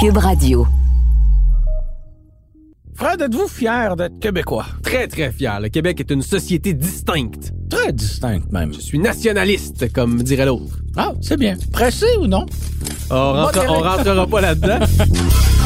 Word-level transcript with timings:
Cube 0.00 0.16
Radio. 0.18 0.66
Fred, 2.94 3.20
êtes-vous 3.22 3.48
fier 3.48 3.96
d'être 3.96 4.18
québécois? 4.20 4.66
Très, 4.82 5.06
très 5.08 5.30
fier. 5.32 5.60
Le 5.60 5.68
Québec 5.68 6.00
est 6.00 6.10
une 6.10 6.22
société 6.22 6.74
distincte. 6.74 7.52
Très 7.70 7.92
distinct 7.92 8.42
même. 8.50 8.72
Je 8.74 8.80
suis 8.80 8.98
nationaliste, 8.98 9.92
comme 9.92 10.22
dirait 10.22 10.46
l'autre. 10.46 10.78
Ah, 10.96 11.12
c'est 11.20 11.36
bien. 11.36 11.56
Pressé 11.72 12.06
ou 12.20 12.26
non? 12.26 12.44
On, 13.10 13.32
rentre- 13.32 13.64
on 13.68 13.80
rentrera 13.80 14.26
pas 14.26 14.40
là-dedans. 14.40 14.78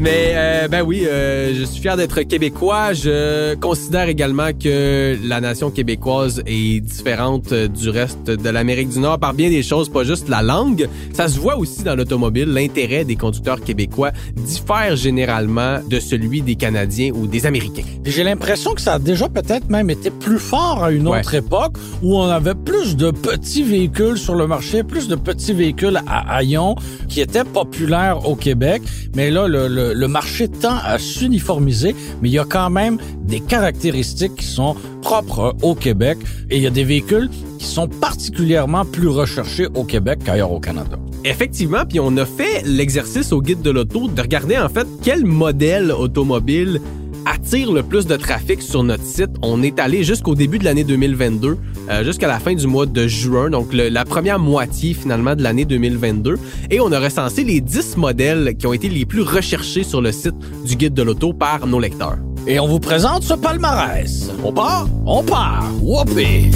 Mais 0.00 0.32
euh, 0.34 0.68
ben 0.68 0.82
oui, 0.82 1.02
euh, 1.06 1.52
je 1.58 1.64
suis 1.64 1.80
fier 1.80 1.96
d'être 1.96 2.20
québécois. 2.22 2.92
Je 2.92 3.56
considère 3.56 4.08
également 4.08 4.50
que 4.52 5.16
la 5.26 5.40
nation 5.40 5.70
québécoise 5.70 6.40
est 6.46 6.80
différente 6.80 7.50
euh, 7.50 7.66
du 7.66 7.88
reste 7.90 8.26
de 8.26 8.48
l'Amérique 8.48 8.90
du 8.90 9.00
Nord 9.00 9.18
par 9.18 9.34
bien 9.34 9.50
des 9.50 9.62
choses, 9.64 9.88
pas 9.88 10.04
juste 10.04 10.28
la 10.28 10.40
langue. 10.42 10.88
Ça 11.12 11.26
se 11.26 11.40
voit 11.40 11.56
aussi 11.56 11.82
dans 11.82 11.96
l'automobile. 11.96 12.46
L'intérêt 12.48 13.04
des 13.04 13.16
conducteurs 13.16 13.60
québécois 13.60 14.12
diffère 14.36 14.94
généralement 14.94 15.78
de 15.90 15.98
celui 15.98 16.42
des 16.42 16.54
Canadiens 16.54 17.10
ou 17.12 17.26
des 17.26 17.44
Américains. 17.46 17.82
J'ai 18.04 18.22
l'impression 18.22 18.74
que 18.74 18.80
ça 18.80 18.94
a 18.94 18.98
déjà 19.00 19.28
peut-être 19.28 19.68
même 19.68 19.90
été 19.90 20.10
plus 20.10 20.38
fort 20.38 20.84
à 20.84 20.92
une 20.92 21.08
Ouais. 21.08 21.18
autre 21.20 21.34
époque 21.34 21.76
où 22.02 22.16
on 22.16 22.26
avait 22.28 22.54
plus 22.54 22.96
de 22.96 23.10
petits 23.10 23.62
véhicules 23.64 24.16
sur 24.18 24.36
le 24.36 24.46
marché, 24.46 24.84
plus 24.84 25.08
de 25.08 25.16
petits 25.16 25.52
véhicules 25.54 25.98
à 26.06 26.36
haillons 26.36 26.76
qui 27.08 27.20
étaient 27.20 27.44
populaires 27.44 28.28
au 28.28 28.36
Québec. 28.36 28.82
Mais 29.16 29.30
là, 29.30 29.48
le, 29.48 29.66
le- 29.66 29.87
le 29.94 30.08
marché 30.08 30.48
tend 30.48 30.76
à 30.84 30.98
s'uniformiser, 30.98 31.94
mais 32.22 32.28
il 32.28 32.32
y 32.32 32.38
a 32.38 32.44
quand 32.44 32.70
même 32.70 32.98
des 33.22 33.40
caractéristiques 33.40 34.36
qui 34.36 34.46
sont 34.46 34.76
propres 35.02 35.54
au 35.62 35.74
Québec 35.74 36.18
et 36.50 36.56
il 36.56 36.62
y 36.62 36.66
a 36.66 36.70
des 36.70 36.84
véhicules 36.84 37.30
qui 37.58 37.66
sont 37.66 37.88
particulièrement 37.88 38.84
plus 38.84 39.08
recherchés 39.08 39.66
au 39.74 39.84
Québec 39.84 40.20
qu'ailleurs 40.24 40.52
au 40.52 40.60
Canada. 40.60 40.98
Effectivement, 41.24 41.84
puis 41.86 42.00
on 42.00 42.16
a 42.16 42.24
fait 42.24 42.62
l'exercice 42.64 43.32
au 43.32 43.42
guide 43.42 43.60
de 43.60 43.70
l'auto 43.70 44.08
de 44.08 44.20
regarder 44.20 44.56
en 44.56 44.68
fait 44.68 44.86
quel 45.02 45.24
modèle 45.24 45.90
automobile 45.90 46.80
attire 47.28 47.72
le 47.72 47.82
plus 47.82 48.06
de 48.06 48.16
trafic 48.16 48.62
sur 48.62 48.82
notre 48.82 49.04
site. 49.04 49.30
On 49.42 49.62
est 49.62 49.78
allé 49.78 50.04
jusqu'au 50.04 50.34
début 50.34 50.58
de 50.58 50.64
l'année 50.64 50.84
2022, 50.84 51.58
euh, 51.90 52.04
jusqu'à 52.04 52.26
la 52.26 52.38
fin 52.38 52.54
du 52.54 52.66
mois 52.66 52.86
de 52.86 53.06
juin, 53.06 53.50
donc 53.50 53.72
la 53.72 54.04
première 54.04 54.38
moitié 54.38 54.94
finalement 54.94 55.36
de 55.36 55.42
l'année 55.42 55.64
2022, 55.64 56.38
et 56.70 56.80
on 56.80 56.90
a 56.92 56.98
recensé 56.98 57.44
les 57.44 57.60
10 57.60 57.96
modèles 57.96 58.56
qui 58.56 58.66
ont 58.66 58.72
été 58.72 58.88
les 58.88 59.04
plus 59.04 59.22
recherchés 59.22 59.82
sur 59.82 60.00
le 60.00 60.12
site 60.12 60.36
du 60.64 60.76
guide 60.76 60.94
de 60.94 61.02
l'auto 61.02 61.32
par 61.32 61.66
nos 61.66 61.80
lecteurs. 61.80 62.18
Et 62.46 62.58
on 62.58 62.66
vous 62.66 62.80
présente 62.80 63.22
ce 63.24 63.34
palmarès. 63.34 64.30
On 64.42 64.52
part? 64.52 64.88
On 65.04 65.22
part! 65.22 65.68
Whoopee! 65.82 66.50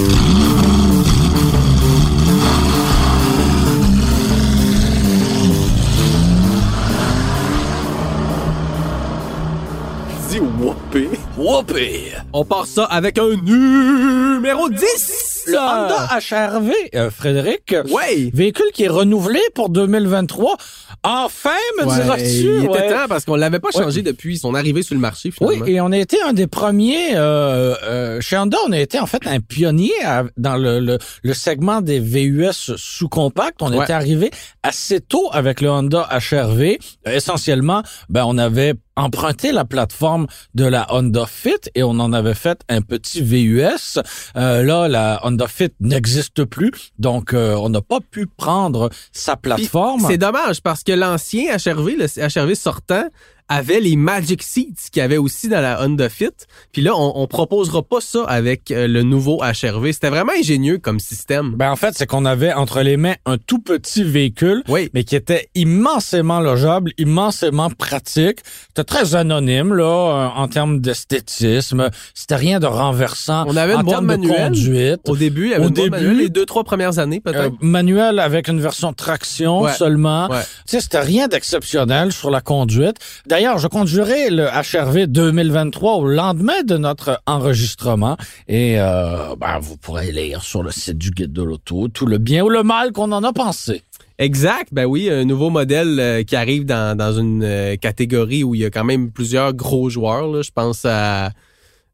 Whoopé. 10.92 11.31
Whoopee! 11.38 12.12
On 12.34 12.44
part 12.44 12.66
ça 12.66 12.84
avec 12.84 13.18
un 13.18 13.30
numéro 13.36 14.68
10! 14.68 15.30
Le 15.48 15.56
Honda 15.58 16.08
HRV, 16.20 16.72
euh, 16.94 17.10
Frédéric. 17.10 17.74
Ouais! 17.90 18.30
Véhicule 18.32 18.66
qui 18.72 18.84
est 18.84 18.88
renouvelé 18.88 19.40
pour 19.54 19.70
2023. 19.70 20.56
Enfin, 21.02 21.50
me 21.80 21.84
Ouais, 21.86 21.94
diras-tu? 21.96 22.22
il 22.58 22.64
était 22.64 22.68
Ouais. 22.68 22.88
temps 22.90 23.08
parce 23.08 23.24
qu'on 23.24 23.34
l'avait 23.34 23.58
pas 23.58 23.70
Ouais. 23.74 23.82
changé 23.82 24.02
depuis 24.02 24.38
son 24.38 24.54
arrivée 24.54 24.82
sur 24.84 24.94
le 24.94 25.00
marché 25.00 25.32
Oui, 25.40 25.60
et 25.66 25.80
on 25.80 25.90
a 25.90 25.98
été 25.98 26.22
un 26.22 26.32
des 26.32 26.46
premiers 26.46 27.16
euh, 27.16 27.74
euh, 27.82 28.20
chez 28.20 28.36
Honda, 28.38 28.56
on 28.68 28.72
a 28.72 28.78
été 28.78 29.00
en 29.00 29.06
fait 29.06 29.26
un 29.26 29.40
pionnier 29.40 29.90
à- 30.04 30.24
dans 30.36 30.56
le, 30.56 30.78
le, 30.78 30.98
le 31.24 31.34
segment 31.34 31.80
des 31.80 31.98
VUS 31.98 32.76
sous-compact. 32.76 33.62
On 33.62 33.72
Ouais. 33.72 33.82
était 33.82 33.92
arrivé 33.94 34.30
assez 34.62 35.00
tôt 35.00 35.28
avec 35.32 35.60
le 35.60 35.70
Honda 35.70 36.08
HRV. 36.12 36.78
Essentiellement, 37.04 37.82
ben 38.10 38.24
on 38.28 38.38
avait 38.38 38.74
emprunté 38.94 39.50
la 39.52 39.64
plateforme 39.64 40.26
de 40.54 40.66
la 40.66 40.86
Honda 40.94 41.21
Fit 41.26 41.70
et 41.74 41.82
on 41.82 41.90
en 42.00 42.12
avait 42.12 42.34
fait 42.34 42.60
un 42.68 42.82
petit 42.82 43.22
VUS. 43.22 44.00
Euh, 44.36 44.62
là, 44.62 44.88
la 44.88 45.20
Honda 45.24 45.48
Fit 45.48 45.70
n'existe 45.80 46.44
plus, 46.44 46.92
donc 46.98 47.34
euh, 47.34 47.54
on 47.54 47.68
n'a 47.68 47.82
pas 47.82 48.00
pu 48.00 48.26
prendre 48.26 48.90
sa 49.12 49.36
plateforme. 49.36 50.04
C'est 50.08 50.18
dommage 50.18 50.62
parce 50.62 50.82
que 50.82 50.92
l'ancien 50.92 51.56
HRV, 51.56 51.96
le 51.98 52.06
HRV 52.06 52.54
sortant, 52.54 53.04
avait 53.48 53.80
les 53.80 53.96
Magic 53.96 54.42
Seats 54.42 54.88
qu'il 54.90 55.00
y 55.00 55.04
avait 55.04 55.18
aussi 55.18 55.48
dans 55.48 55.60
la 55.60 55.82
Honda 55.84 56.08
Fit. 56.08 56.30
Puis 56.72 56.80
là, 56.82 56.92
on, 56.96 57.12
on 57.16 57.26
proposera 57.26 57.82
pas 57.82 58.00
ça 58.00 58.24
avec 58.24 58.70
euh, 58.70 58.86
le 58.86 59.02
nouveau 59.02 59.42
HRV. 59.42 59.92
C'était 59.92 60.08
vraiment 60.10 60.32
ingénieux 60.38 60.78
comme 60.78 61.00
système. 61.00 61.54
Ben 61.56 61.70
en 61.70 61.76
fait, 61.76 61.94
c'est 61.96 62.06
qu'on 62.06 62.24
avait 62.24 62.52
entre 62.52 62.80
les 62.82 62.96
mains 62.96 63.14
un 63.26 63.38
tout 63.38 63.58
petit 63.58 64.04
véhicule 64.04 64.62
Oui. 64.68 64.88
mais 64.94 65.04
qui 65.04 65.16
était 65.16 65.48
immensément 65.54 66.40
logeable, 66.40 66.92
immensément 66.98 67.68
pratique. 67.70 68.40
C'était 68.68 68.84
très 68.84 69.14
anonyme 69.14 69.74
là 69.74 69.84
euh, 69.84 70.40
en 70.40 70.48
termes 70.48 70.80
d'esthétisme. 70.80 71.90
C'était 72.14 72.36
rien 72.36 72.60
de 72.60 72.66
renversant. 72.66 73.44
On 73.46 73.56
avait 73.56 73.74
en 73.74 73.80
une 73.80 73.84
boîte 73.86 73.96
termes 74.06 74.22
de 74.22 74.28
conduite. 74.28 75.00
Au 75.08 75.16
début, 75.16 75.44
il 75.46 75.50
y 75.50 75.54
avait 75.54 75.64
Au 75.64 75.68
une 75.68 75.74
début, 75.74 76.14
les 76.14 76.28
deux, 76.28 76.46
trois 76.46 76.64
premières 76.64 76.98
années 76.98 77.20
Euh, 77.26 77.32
peut-être. 77.32 77.54
manuel 77.60 78.18
avec 78.18 78.48
une 78.48 78.60
version 78.60 78.92
traction 78.92 79.62
Ouais. 79.62 79.72
seulement. 79.72 80.28
Ouais. 80.30 80.40
Tu 80.66 80.76
sais, 80.76 80.80
c'était 80.80 81.00
rien 81.00 81.28
d'exceptionnel 81.28 82.12
sur 82.12 82.30
la 82.30 82.40
conduite. 82.40 82.96
D'ailleurs, 83.32 83.56
je 83.56 83.66
conduirai 83.66 84.28
le 84.28 84.44
HRV 84.44 85.06
2023 85.06 85.94
au 85.94 86.06
lendemain 86.06 86.62
de 86.66 86.76
notre 86.76 87.18
enregistrement 87.24 88.18
et 88.46 88.78
euh, 88.78 89.34
ben, 89.40 89.58
vous 89.58 89.78
pourrez 89.78 90.12
lire 90.12 90.42
sur 90.42 90.62
le 90.62 90.70
site 90.70 90.98
du 90.98 91.12
guide 91.12 91.32
de 91.32 91.42
l'auto 91.42 91.88
tout 91.88 92.04
le 92.04 92.18
bien 92.18 92.44
ou 92.44 92.50
le 92.50 92.62
mal 92.62 92.92
qu'on 92.92 93.10
en 93.10 93.24
a 93.24 93.32
pensé. 93.32 93.84
Exact. 94.18 94.68
Ben 94.70 94.84
oui, 94.84 95.08
un 95.08 95.24
nouveau 95.24 95.48
modèle 95.48 95.98
euh, 95.98 96.22
qui 96.24 96.36
arrive 96.36 96.66
dans, 96.66 96.94
dans 96.94 97.18
une 97.18 97.42
euh, 97.42 97.76
catégorie 97.76 98.44
où 98.44 98.54
il 98.54 98.60
y 98.60 98.64
a 98.66 98.70
quand 98.70 98.84
même 98.84 99.10
plusieurs 99.10 99.54
gros 99.54 99.88
joueurs. 99.88 100.28
Là. 100.28 100.42
Je 100.42 100.50
pense 100.54 100.84
à 100.84 101.30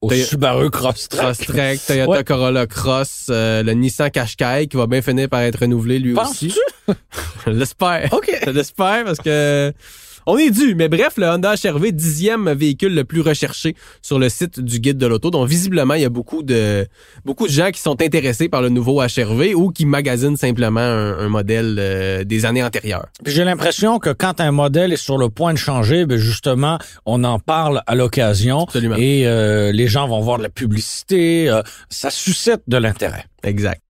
Au 0.01 0.11
Subaru 0.11 0.71
Crosstrek. 0.71 1.21
Crosstrek, 1.21 1.81
Toyota 1.87 2.11
Ouais. 2.11 2.25
Corolla 2.25 2.67
Cross, 2.67 3.27
euh, 3.31 3.63
le 3.63 3.75
Nissan 3.75 4.11
Qashqai 4.11 4.67
qui 4.69 4.77
va 4.77 4.89
bien 4.89 5.03
finir 5.03 5.29
par 5.29 5.43
être 5.43 5.61
renouvelé 5.61 6.01
lui 6.01 6.15
Penses-tu? 6.15 6.47
aussi. 6.49 6.59
Je 7.47 7.51
l'espère. 7.53 8.09
OK. 8.13 8.29
Je 8.45 8.51
l'espère 8.51 9.05
parce 9.05 9.19
que 9.19 9.73
on 10.29 10.37
est 10.37 10.51
dû. 10.51 10.75
Mais 10.75 10.89
bref, 10.89 11.15
le 11.17 11.27
Honda 11.27 11.55
HRV, 11.55 11.91
dixième 11.93 12.53
véhicule 12.53 12.95
le 12.95 13.05
plus 13.05 13.23
recherché 13.23 13.75
sur 14.03 14.19
le 14.19 14.29
site 14.29 14.61
du 14.61 14.79
guide 14.79 14.99
de 14.99 15.07
l'auto. 15.07 15.31
Donc 15.31 15.49
visiblement, 15.49 15.95
il 15.95 16.03
y 16.03 16.05
a 16.05 16.11
beaucoup 16.11 16.43
de 16.43 16.87
beaucoup 17.25 17.47
de 17.47 17.53
gens 17.53 17.71
qui 17.71 17.81
sont 17.81 18.01
intéressés 18.03 18.51
par 18.51 18.61
le 18.61 18.69
nouveau 18.69 19.01
HRV 19.03 19.55
ou 19.55 19.71
qui 19.71 19.87
magasinent 19.87 20.37
simplement 20.37 20.81
un, 20.81 21.19
un 21.19 21.29
modèle 21.29 21.77
euh, 21.79 22.25
des 22.25 22.45
années 22.45 22.63
antérieures. 22.63 23.07
J'ai 23.25 23.43
l'impression 23.45 23.99
que 23.99 24.11
quand 24.11 24.41
un 24.41 24.53
modèle 24.53 24.93
est 24.93 24.97
sur 24.97 25.17
le 25.17 25.31
point 25.31 25.55
de 25.55 25.59
changer, 25.59 26.05
ben 26.05 26.19
justement, 26.19 26.79
on 27.07 27.25
en 27.25 27.39
parle 27.39 27.81
à 27.87 27.95
l'occasion 27.95 28.67
et 28.99 29.27
euh, 29.27 29.73
les 29.73 29.89
gens 29.89 30.07
vont 30.09 30.21
voir 30.21 30.37
de 30.37 30.43
la 30.43 30.51
publicité. 30.51 31.49
euh, 31.49 31.63
ça 31.89 32.11
suscite 32.11 32.61
de 32.69 32.77
l'intérêt. 32.77 33.25
Exact. 33.45 33.81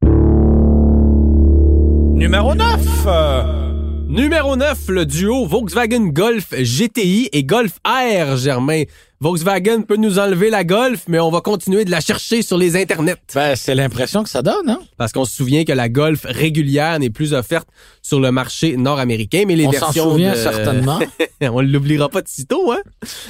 Numéro 2.15 2.55
9. 2.55 3.68
Numéro 4.09 4.57
9, 4.57 4.89
le 4.89 5.05
duo 5.05 5.45
Volkswagen 5.47 6.07
Golf 6.09 6.55
GTI 6.55 7.29
et 7.33 7.45
Golf 7.45 7.73
R, 7.85 8.39
Germain. 8.39 8.85
Volkswagen 9.21 9.83
peut 9.83 9.97
nous 9.97 10.19
enlever 10.19 10.49
la 10.49 10.65
Golf, 10.65 11.03
mais 11.09 11.21
on 11.21 11.31
va 11.31 11.43
continuer 11.43 11.85
de 11.85 11.91
la 11.91 12.01
chercher 12.01 12.41
sur 12.41 12.57
les 12.57 12.75
internets. 12.81 13.17
Ben, 13.35 13.55
c'est 13.55 13.75
l'impression 13.75 14.23
que 14.23 14.31
ça 14.31 14.41
donne, 14.41 14.71
hein? 14.71 14.81
Parce 14.97 15.13
qu'on 15.13 15.27
se 15.27 15.35
souvient 15.37 15.65
que 15.65 15.73
la 15.73 15.91
Golf 15.91 16.23
régulière 16.25 16.99
n'est 16.99 17.11
plus 17.11 17.35
offerte 17.35 17.69
sur 18.01 18.19
le 18.19 18.33
marché 18.33 18.79
nord-américain, 18.79 19.45
mais 19.47 19.57
les 19.57 19.67
On 19.67 19.73
s'en 19.73 19.79
versions 19.87 20.11
souvient 20.13 20.33
de- 20.33 20.39
certainement. 20.39 21.01
on 21.43 21.61
l'oubliera 21.61 22.09
pas 22.09 22.23
de 22.23 22.29
sitôt, 22.29 22.73
hein? 22.73 22.81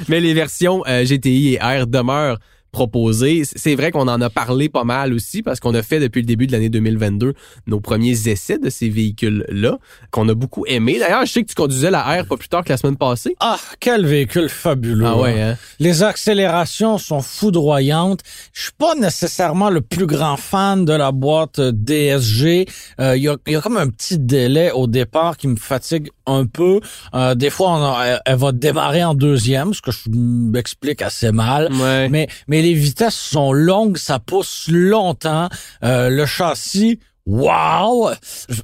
Mais 0.09 0.21
les 0.21 0.33
versions 0.33 0.84
euh, 0.87 1.05
GTI 1.05 1.55
et 1.55 1.59
R 1.59 1.89
demeurent 1.89 2.39
proposées. 2.72 3.44
C- 3.44 3.54
C'est 3.56 3.74
vrai 3.74 3.90
qu'on 3.90 4.08
en 4.08 4.20
a 4.20 4.30
parlé 4.30 4.68
pas 4.68 4.84
mal 4.84 5.12
aussi 5.12 5.42
parce 5.42 5.60
qu'on 5.60 5.74
a 5.74 5.82
fait 5.82 6.00
depuis 6.00 6.20
le 6.20 6.26
début 6.26 6.47
de 6.47 6.53
l'année 6.53 6.68
2022 6.68 7.34
nos 7.66 7.80
premiers 7.80 8.28
essais 8.28 8.59
de 8.59 8.70
ces 8.70 8.88
véhicules-là 8.88 9.78
qu'on 10.10 10.28
a 10.28 10.34
beaucoup 10.34 10.65
aimé. 10.66 10.98
D'ailleurs, 10.98 11.24
je 11.26 11.32
sais 11.32 11.42
que 11.42 11.48
tu 11.48 11.54
conduisais 11.54 11.91
la 11.91 12.03
R 12.22 12.26
pas 12.26 12.36
plus 12.36 12.48
tard 12.48 12.65
que 12.65 12.70
la 12.70 12.76
semaine 12.76 12.97
passée. 12.97 13.34
Ah, 13.41 13.59
quel 13.80 14.06
véhicule 14.06 14.48
fabuleux. 14.48 15.06
Ah 15.06 15.16
ouais, 15.18 15.41
hein? 15.41 15.56
Les 15.80 16.03
accélérations 16.03 16.98
sont 16.98 17.20
foudroyantes. 17.22 18.20
Je 18.53 18.62
suis 18.62 18.72
pas 18.78 18.94
nécessairement 18.94 19.71
le 19.71 19.80
plus 19.80 20.06
grand 20.06 20.36
fan 20.36 20.84
de 20.84 20.92
la 20.92 21.12
boîte 21.12 21.60
DSG. 21.60 22.66
Euh, 23.00 23.16
Il 23.16 23.22
y, 23.22 23.28
a, 23.28 23.36
il 23.47 23.53
y 23.53 23.56
a 23.56 23.60
comme 23.60 23.76
un 23.76 23.88
petit 23.88 24.18
délai 24.18 24.71
au 24.72 24.86
départ 24.86 25.36
qui 25.36 25.48
me 25.48 25.56
fatigue 25.56 26.10
un 26.26 26.47
peu. 26.47 26.80
Euh, 27.14 27.34
des 27.34 27.50
fois, 27.50 27.71
on 27.71 27.82
a- 27.84 28.04
elle, 28.06 28.21
elle 28.26 28.36
va 28.36 28.53
démarrer 28.53 29.03
en 29.04 29.14
deuxième, 29.14 29.72
ce 29.74 29.80
que 29.80 29.91
je 29.91 30.09
m'explique 30.10 31.03
assez 31.03 31.32
mal. 31.32 31.72
Ouais. 31.72 32.09
Mais, 32.09 32.28
mais 32.48 32.58
les 32.63 32.75
vitesses 32.75 33.15
sont 33.15 33.53
longues, 33.53 33.97
ça 33.99 34.19
pousse 34.19 34.66
longtemps. 34.71 35.49
Euh, 35.84 36.09
le 36.10 36.27
châssis, 36.27 36.99
wow! 37.27 38.10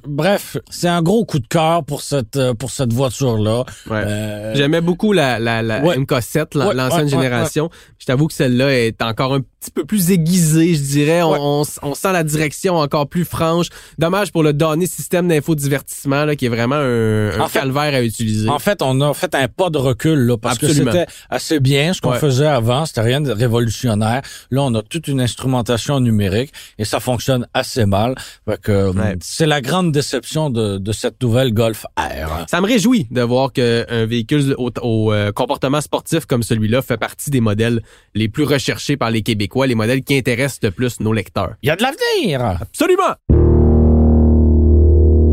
Bref, 0.07 0.57
c'est 0.69 0.87
un 0.87 1.01
gros 1.01 1.25
coup 1.25 1.39
de 1.39 1.47
cœur 1.47 1.83
pour 1.83 2.01
cette 2.01 2.35
euh, 2.35 2.53
pour 2.53 2.71
cette 2.71 2.91
voiture-là. 2.93 3.63
Ouais. 3.89 4.03
Euh, 4.05 4.53
J'aimais 4.55 4.81
beaucoup 4.81 5.13
la, 5.13 5.39
la, 5.39 5.61
la 5.61 5.81
Ouais. 5.81 5.97
MK7, 5.97 6.57
l'an- 6.57 6.67
Ouais, 6.69 6.73
l'ancienne 6.73 7.03
ouais, 7.05 7.09
génération. 7.09 7.69
Je 7.99 8.05
t'avoue 8.05 8.27
que 8.27 8.33
celle-là 8.33 8.73
est 8.73 9.01
encore 9.01 9.33
un 9.33 9.41
petit 9.65 9.71
peu 9.71 9.85
plus 9.85 10.11
aiguisé, 10.11 10.75
je 10.75 10.81
dirais. 10.81 11.21
On, 11.23 11.63
on, 11.81 11.95
sent 11.95 12.13
la 12.13 12.23
direction 12.23 12.75
encore 12.75 13.07
plus 13.07 13.25
franche. 13.25 13.67
Dommage 13.97 14.31
pour 14.31 14.43
le 14.43 14.53
dernier 14.53 14.85
système 14.87 15.27
d'infodivertissement 15.27 16.25
là, 16.25 16.35
qui 16.35 16.45
est 16.45 16.49
vraiment 16.49 16.75
un, 16.75 17.39
un 17.39 17.49
calvaire 17.49 17.93
à 17.93 18.01
utiliser. 18.01 18.47
En 18.49 18.59
fait, 18.59 18.81
on 18.81 19.01
a 19.01 19.13
fait 19.13 19.33
un 19.35 19.47
pas 19.47 19.69
de 19.69 19.77
recul 19.77 20.19
là, 20.19 20.37
parce 20.37 20.57
que 20.57 20.67
c'était 20.67 21.07
assez 21.29 21.59
bien 21.59 21.93
ce 21.93 22.01
qu'on 22.01 22.13
faisait 22.13 22.45
avant. 22.45 22.85
C'était 22.85 23.01
rien 23.01 23.21
de 23.21 23.31
révolutionnaire. 23.31 24.21
Là, 24.51 24.61
on 24.61 24.73
a 24.75 24.81
toute 24.81 25.07
une 25.07 25.21
instrumentation 25.21 25.99
numérique 25.99 26.51
et 26.77 26.85
ça 26.85 26.99
fonctionne 26.99 27.47
assez 27.53 27.85
mal. 27.85 28.15
que 28.61 28.91
C'est 29.21 29.47
la 29.47 29.61
grande 29.61 29.91
déception 29.91 30.49
de, 30.49 30.77
de 30.77 30.91
cette 30.91 31.21
nouvelle 31.21 31.53
Golf 31.53 31.85
R. 31.97 32.45
Ça 32.49 32.61
me 32.61 32.67
réjouit 32.67 33.07
de 33.09 33.21
voir 33.21 33.51
qu'un 33.51 34.05
véhicule 34.05 34.53
au, 34.57 34.69
au 34.81 35.13
euh, 35.13 35.31
comportement 35.31 35.81
sportif 35.81 36.25
comme 36.25 36.43
celui-là 36.43 36.81
fait 36.81 36.97
partie 36.97 37.29
des 37.31 37.41
modèles 37.41 37.81
les 38.13 38.29
plus 38.29 38.43
recherchés 38.43 38.97
par 38.97 39.09
les 39.09 39.21
Québécois, 39.21 39.54
les 39.63 39.75
modèles 39.75 40.03
qui 40.03 40.17
intéressent 40.17 40.59
le 40.63 40.71
plus 40.71 40.99
nos 40.99 41.13
lecteurs. 41.13 41.53
Il 41.63 41.67
y 41.67 41.69
a 41.69 41.75
de 41.75 41.83
l'avenir! 41.83 42.59
Absolument! 42.61 43.15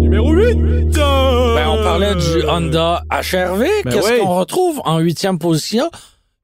Numéro 0.00 0.32
8! 0.32 0.92
Ben, 0.94 1.68
on 1.68 1.82
parlait 1.82 2.14
du 2.14 2.46
Honda 2.46 3.02
HRV. 3.10 3.64
Ben 3.84 3.92
Qu'est-ce 3.92 4.20
qu'on 4.20 4.38
retrouve 4.38 4.80
en 4.84 4.98
huitième 4.98 5.38
position? 5.38 5.90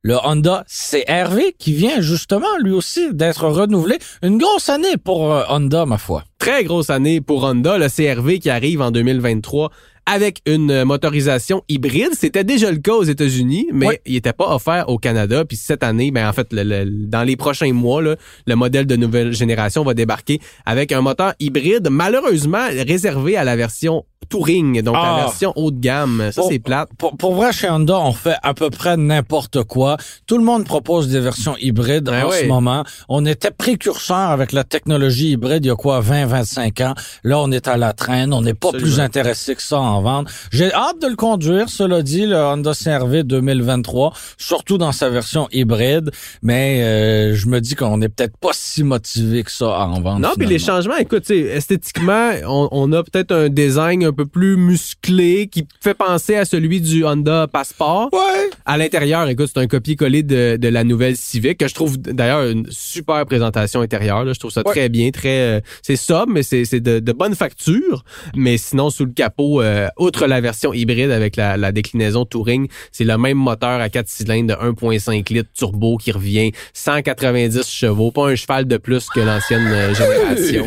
le 0.03 0.17
Honda 0.25 0.65
CRV 0.69 1.55
qui 1.59 1.73
vient 1.73 2.01
justement 2.01 2.47
lui 2.63 2.73
aussi 2.73 3.13
d'être 3.13 3.47
renouvelé. 3.47 3.99
Une 4.23 4.39
grosse 4.39 4.69
année 4.69 4.97
pour 4.97 5.33
euh, 5.33 5.43
Honda, 5.49 5.87
ma 5.87 5.99
foi. 5.99 6.25
Très 6.39 6.65
grosse 6.65 6.89
année 6.89 7.21
pour 7.21 7.45
Honda, 7.45 7.79
le 7.79 7.89
CRV 7.89 8.39
qui 8.39 8.49
arrive 8.49 8.81
en 8.81 8.91
2023 8.91 9.71
avec 10.11 10.41
une 10.47 10.85
motorisation 10.85 11.63
hybride. 11.69 12.15
C'était 12.15 12.43
déjà 12.43 12.71
le 12.71 12.79
cas 12.79 12.95
aux 12.95 13.05
États-Unis, 13.05 13.69
mais 13.73 14.01
il 14.07 14.15
n'était 14.15 14.33
pas 14.33 14.55
offert 14.55 14.89
au 14.89 14.97
Canada. 14.97 15.45
Puis 15.45 15.59
cette 15.59 15.83
année, 15.83 16.11
ben 16.11 16.27
en 16.27 16.33
fait, 16.33 16.55
dans 16.55 17.23
les 17.25 17.37
prochains 17.37 17.75
mois, 17.75 18.01
le 18.01 18.55
modèle 18.55 18.87
de 18.87 18.97
nouvelle 18.97 19.35
génération 19.35 19.85
va 19.85 19.93
débarquer 19.93 20.41
avec 20.65 20.93
un 20.93 21.03
moteur 21.03 21.35
hybride, 21.41 21.89
malheureusement 21.91 22.67
réservé 22.87 23.37
à 23.37 23.45
la 23.45 23.55
version 23.55 24.07
Touring, 24.29 24.83
donc 24.83 24.95
la 24.95 25.15
ah. 25.15 25.21
version 25.25 25.53
haut 25.57 25.71
de 25.71 25.81
gamme. 25.81 26.31
Ça, 26.33 26.43
c'est 26.49 26.59
plate. 26.59 26.91
Pour, 27.19 27.35
vrai, 27.35 27.51
chez 27.53 27.71
Honda, 27.71 27.99
on 27.99 28.13
fait 28.13 28.37
à 28.43 28.53
peu 28.53 28.69
près 28.69 28.97
n'importe 28.99 29.63
quoi. 29.63 29.97
Tout 30.27 30.37
le 30.37 30.45
monde 30.45 30.67
propose 30.67 31.09
des 31.09 31.21
versions 31.21 31.57
hybrides 31.59 32.05
ben 32.05 32.27
en 32.27 32.31
ce 32.31 32.45
moment. 32.45 32.85
On 33.09 33.25
était 33.25 33.51
précurseur 33.51 34.17
avec 34.17 34.53
la 34.53 34.65
technologie 34.65 35.31
hybride 35.31 35.65
il 35.65 35.69
y 35.69 35.71
a 35.71 35.77
quoi, 35.77 36.01
20, 36.01 36.27
25 36.27 36.81
ans. 36.83 36.95
Là, 37.25 37.39
on 37.39 37.51
est 37.53 37.69
à 37.69 37.79
la 37.79 37.95
traîne. 37.95 38.35
On 38.35 38.43
n'est 38.43 38.55
pas 38.55 38.71
plus 38.73 39.01
intéressé 39.01 39.55
que 39.55 39.63
ça 39.63 39.79
en 39.79 40.03
vente. 40.03 40.29
J'ai 40.53 40.73
hâte 40.75 41.01
de 41.01 41.07
le 41.07 41.17
conduire, 41.17 41.71
cela 41.71 42.03
dit, 42.03 42.27
le 42.27 42.37
Honda 42.37 42.73
CRV 42.75 43.23
2023, 43.23 44.13
surtout 44.37 44.77
dans 44.77 44.93
sa 44.93 45.09
version 45.09 45.49
hybride. 45.53 46.11
Mais 46.43 46.83
euh, 46.83 47.35
je 47.35 47.47
me 47.47 47.61
dis 47.61 47.77
qu'on 47.77 47.97
n'est 47.97 48.11
peut-être 48.11 48.37
pas 48.37 48.51
si 48.53 48.83
motivé 48.85 49.43
que 49.43 49.53
ça 49.53 49.75
à 49.75 49.87
en 49.87 50.03
vendre. 50.03 50.21
Non, 50.21 50.35
puis 50.37 50.47
les 50.47 50.59
changements, 50.59 50.97
écoute, 50.97 51.31
esthétiquement, 51.31 52.33
on, 52.47 52.69
on 52.73 52.93
a 52.93 53.03
peut-être 53.03 53.33
un 53.33 53.49
design 53.49 54.08
un 54.09 54.13
peu 54.13 54.27
plus 54.27 54.57
musclé 54.57 55.49
qui 55.49 55.67
fait 55.81 55.95
penser 55.95 56.35
à 56.37 56.45
celui 56.45 56.81
du 56.81 57.05
Honda 57.05 57.47
Passport. 57.47 58.09
Ouais. 58.13 58.51
À 58.65 58.77
l'intérieur, 58.77 59.29
écoute, 59.29 59.51
c'est 59.53 59.61
un 59.61 59.67
copier-coller 59.67 60.23
de, 60.23 60.57
de, 60.57 60.69
la 60.69 60.85
nouvelle 60.85 61.17
Civic 61.17 61.59
que 61.59 61.69
je 61.69 61.75
trouve 61.75 61.99
d'ailleurs 61.99 62.43
une 62.51 62.67
super 62.71 63.25
présentation 63.27 63.81
intérieure. 63.83 64.25
Là. 64.25 64.33
Je 64.33 64.41
trouve 64.41 64.51
ça 64.51 64.63
très 64.63 64.89
bien, 64.89 65.11
très 65.11 65.41
euh, 65.41 65.61
c'est 65.83 65.97
sobre, 65.97 66.33
mais 66.33 66.43
c'est 66.43 66.81
de, 66.81 66.99
de, 66.99 67.13
bonne 67.13 67.35
facture. 67.35 68.05
Mais 68.35 68.57
sinon, 68.57 68.91
sous 68.91 69.05
le 69.05 69.13
capot, 69.13 69.61
euh, 69.63 69.89
outre 69.99 70.27
la 70.27 70.41
version 70.41 70.73
hybride 70.73 71.11
avec 71.11 71.37
la, 71.37 71.57
la 71.57 71.73
déclinaison 71.73 72.25
Touring, 72.25 72.69
c'est 72.93 73.05
le 73.05 73.17
même 73.19 73.39
moteur 73.39 73.81
à 73.81 73.89
4 73.89 74.09
cylindres 74.09 74.57
de 74.57 74.73
1.5 74.73 75.33
litres 75.33 75.51
turbo 75.55 75.99
qui 75.99 76.13
revient 76.13 76.53
190 76.73 77.69
chevaux, 77.69 78.11
pas 78.11 78.29
un 78.29 78.35
cheval 78.35 78.67
de 78.67 78.77
plus 78.79 79.09
que 79.09 79.21
l'ancienne 79.21 79.67
euh, 79.67 79.95
génération. 79.95 80.67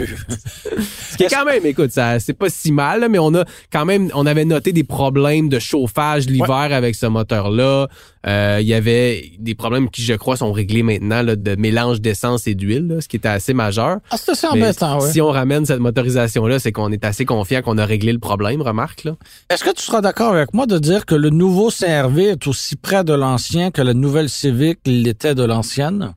Ce 1.12 1.18
qui 1.18 1.24
est 1.24 1.30
quand 1.30 1.46
même, 1.46 1.66
écoute, 1.66 1.92
ça 1.92 2.20
c'est 2.20 2.34
pas 2.34 2.50
si 2.50 2.72
mal, 2.72 3.08
mais 3.10 3.20
on 3.20 3.31
on 3.32 3.40
a 3.40 3.46
quand 3.72 3.86
même, 3.86 4.10
on 4.14 4.26
avait 4.26 4.46
noté 4.46 4.74
des 4.74 4.84
problèmes 4.84 5.50
de 5.50 5.60
chauffage 5.60 6.28
l'hiver 6.28 6.70
avec 6.72 6.96
ce 6.96 7.06
moteur-là. 7.06 7.88
Euh, 8.28 8.60
il 8.62 8.68
y 8.68 8.74
avait 8.74 9.32
des 9.40 9.56
problèmes 9.56 9.90
qui, 9.90 10.04
je 10.04 10.14
crois, 10.14 10.38
sont 10.38 10.52
réglés 10.52 10.84
maintenant 10.84 11.24
de 11.24 11.56
mélange 11.56 12.02
d'essence 12.02 12.48
et 12.48 12.56
d'huile, 12.56 12.98
ce 13.02 13.08
qui 13.08 13.16
était 13.16 13.28
assez 13.30 13.54
majeur. 13.54 13.98
Ah, 14.12 14.18
c'est 14.18 14.32
assez 14.32 14.48
embêtant, 14.48 15.02
oui. 15.02 15.12
Si 15.12 15.22
on 15.22 15.30
ramène 15.30 15.66
cette 15.66 15.80
motorisation-là, 15.80 16.60
c'est 16.60 16.72
qu'on 16.72 16.92
est 16.92 17.04
assez 17.06 17.26
confiant 17.26 17.62
qu'on 17.62 17.78
a 17.78 17.86
réglé 17.86 18.14
le 18.14 18.20
problème, 18.20 18.62
remarque. 18.62 19.04
là. 19.06 19.16
Est-ce 19.50 19.64
que 19.64 19.72
tu 19.72 19.82
seras 19.82 20.02
d'accord 20.02 20.34
avec 20.34 20.54
moi 20.54 20.66
de 20.68 20.78
dire 20.78 21.06
que 21.06 21.16
le 21.16 21.30
nouveau 21.30 21.70
CRV 21.70 22.24
est 22.26 22.48
aussi 22.48 22.76
près 22.76 23.04
de 23.04 23.14
l'ancien 23.14 23.72
que 23.72 23.82
la 23.82 23.94
nouvelle 23.94 24.30
Civic 24.30 24.80
l'était 24.86 25.36
de 25.36 25.44
l'ancienne? 25.44 26.14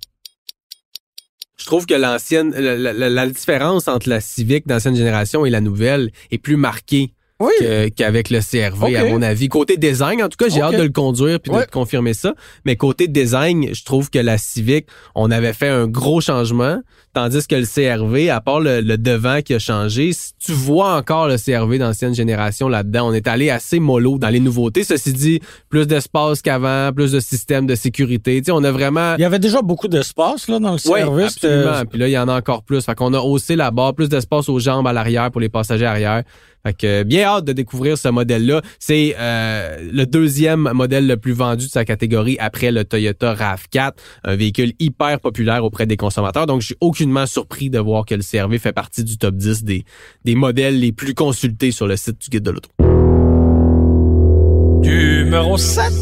Je 1.57 1.67
trouve 1.67 1.87
que 1.87 1.95
l'ancienne, 1.95 2.51
la, 2.51 3.27
différence 3.29 3.89
entre 3.89 4.09
la 4.09 4.21
Civic 4.21 4.67
d'ancienne 4.67 4.97
génération 4.97 5.47
et 5.47 5.51
la 5.51 5.61
nouvelle 5.61 6.11
est 6.31 6.39
plus 6.39 6.57
marquée. 6.57 7.13
Qu'avec 7.97 8.31
le 8.31 8.41
CRV, 8.41 8.97
à 8.97 9.05
mon 9.07 9.23
avis. 9.23 9.49
Côté 9.49 9.77
design, 9.77 10.23
en 10.23 10.29
tout 10.29 10.37
cas, 10.37 10.49
j'ai 10.49 10.63
hâte 10.63 10.77
de 10.77 10.83
le 10.83 10.91
conduire 10.91 11.41
puis 11.41 11.53
de 11.53 11.71
confirmer 11.71 12.15
ça. 12.15 12.35
Mais 12.65 12.77
côté 12.77 13.09
design, 13.09 13.69
je 13.73 13.85
trouve 13.85 14.11
que 14.11 14.19
la 14.19 14.39
Civic, 14.39 14.87
on 15.15 15.31
avait 15.31 15.53
fait 15.53 15.69
un 15.69 15.87
gros 15.87 16.21
changement. 16.21 16.81
Tandis 17.13 17.47
que 17.47 17.55
le 17.55 17.65
CRV, 17.65 18.29
à 18.29 18.41
part 18.41 18.59
le, 18.59 18.83
devant 18.83 19.41
qui 19.41 19.55
a 19.55 19.61
changé, 19.61 20.13
si 20.13 20.33
tu 20.37 20.51
vois 20.51 20.97
encore 20.97 21.29
le 21.29 21.37
CRV 21.37 21.79
d'ancienne 21.79 22.13
génération 22.13 22.69
là-dedans, 22.69 23.09
on 23.09 23.13
est 23.13 23.29
allé 23.29 23.51
assez 23.51 23.79
mollo 23.79 24.19
dans 24.19 24.31
les 24.31 24.41
nouveautés. 24.41 24.83
Ceci 24.83 25.13
dit, 25.13 25.41
plus 25.69 25.87
d'espace 25.87 26.43
qu'avant, 26.43 26.93
plus 26.93 27.13
de 27.13 27.21
systèmes 27.21 27.67
de 27.67 27.77
sécurité. 27.77 28.41
Tu 28.41 28.47
sais, 28.47 28.53
on 28.53 28.65
a 28.65 28.73
vraiment... 28.73 29.15
Il 29.17 29.23
y 29.23 29.25
avait 29.25 29.39
déjà 29.39 29.63
beaucoup 29.63 29.87
d'espace 29.87 30.49
là 30.49 30.59
dans 30.59 30.73
le 30.73 30.79
CRV. 30.79 31.15
Oui, 31.15 31.23
absolument. 31.23 31.85
Puis 31.89 32.01
là, 32.01 32.09
il 32.09 32.13
y 32.13 32.19
en 32.19 32.27
a 32.27 32.37
encore 32.37 32.65
plus. 32.65 32.85
Fait 32.85 32.97
qu'on 32.97 33.15
a 33.15 33.21
haussé 33.21 33.55
la 33.55 33.71
barre, 33.71 33.95
plus 33.95 34.09
d'espace 34.09 34.49
aux 34.49 34.59
jambes 34.59 34.89
à 34.89 34.93
l'arrière 34.93 35.31
pour 35.31 35.41
les 35.41 35.49
passagers 35.49 35.87
arrière. 35.87 36.25
Fait 36.65 36.75
que 36.75 37.03
bien 37.03 37.25
hâte 37.25 37.45
de 37.45 37.53
découvrir 37.53 37.99
ce 37.99 38.09
modèle-là. 38.09 38.63
C'est 38.79 39.17
euh, 39.19 39.79
le 39.93 40.05
deuxième 40.07 40.71
modèle 40.73 41.07
le 41.07 41.17
plus 41.17 41.33
vendu 41.33 41.67
de 41.67 41.71
sa 41.71 41.85
catégorie 41.85 42.37
après 42.39 42.71
le 42.71 42.85
Toyota 42.85 43.35
RAV4, 43.35 43.93
un 44.25 44.37
véhicule 44.37 44.73
hyper 44.79 45.21
populaire 45.21 45.65
auprès 45.65 45.87
des 45.87 45.97
consommateurs. 45.97 46.47
Donc, 46.47 46.61
j'ai 46.61 46.77
aucune 46.81 47.15
surpris 47.27 47.71
de 47.71 47.79
voir 47.79 48.05
que 48.05 48.15
le 48.15 48.23
CRV 48.23 48.59
fait 48.59 48.73
partie 48.73 49.05
du 49.05 49.17
top 49.19 49.37
10 49.37 49.65
des, 49.65 49.85
des 50.25 50.35
modèles 50.35 50.81
les 50.81 50.93
plus 50.93 51.15
consultés 51.15 51.71
sur 51.71 51.87
le 51.87 51.97
site 51.97 52.21
du 52.21 52.31
Guide 52.31 52.43
de 52.43 52.51
l'Auto. 52.51 52.71
Numéro 54.83 55.57
7! 55.57 55.93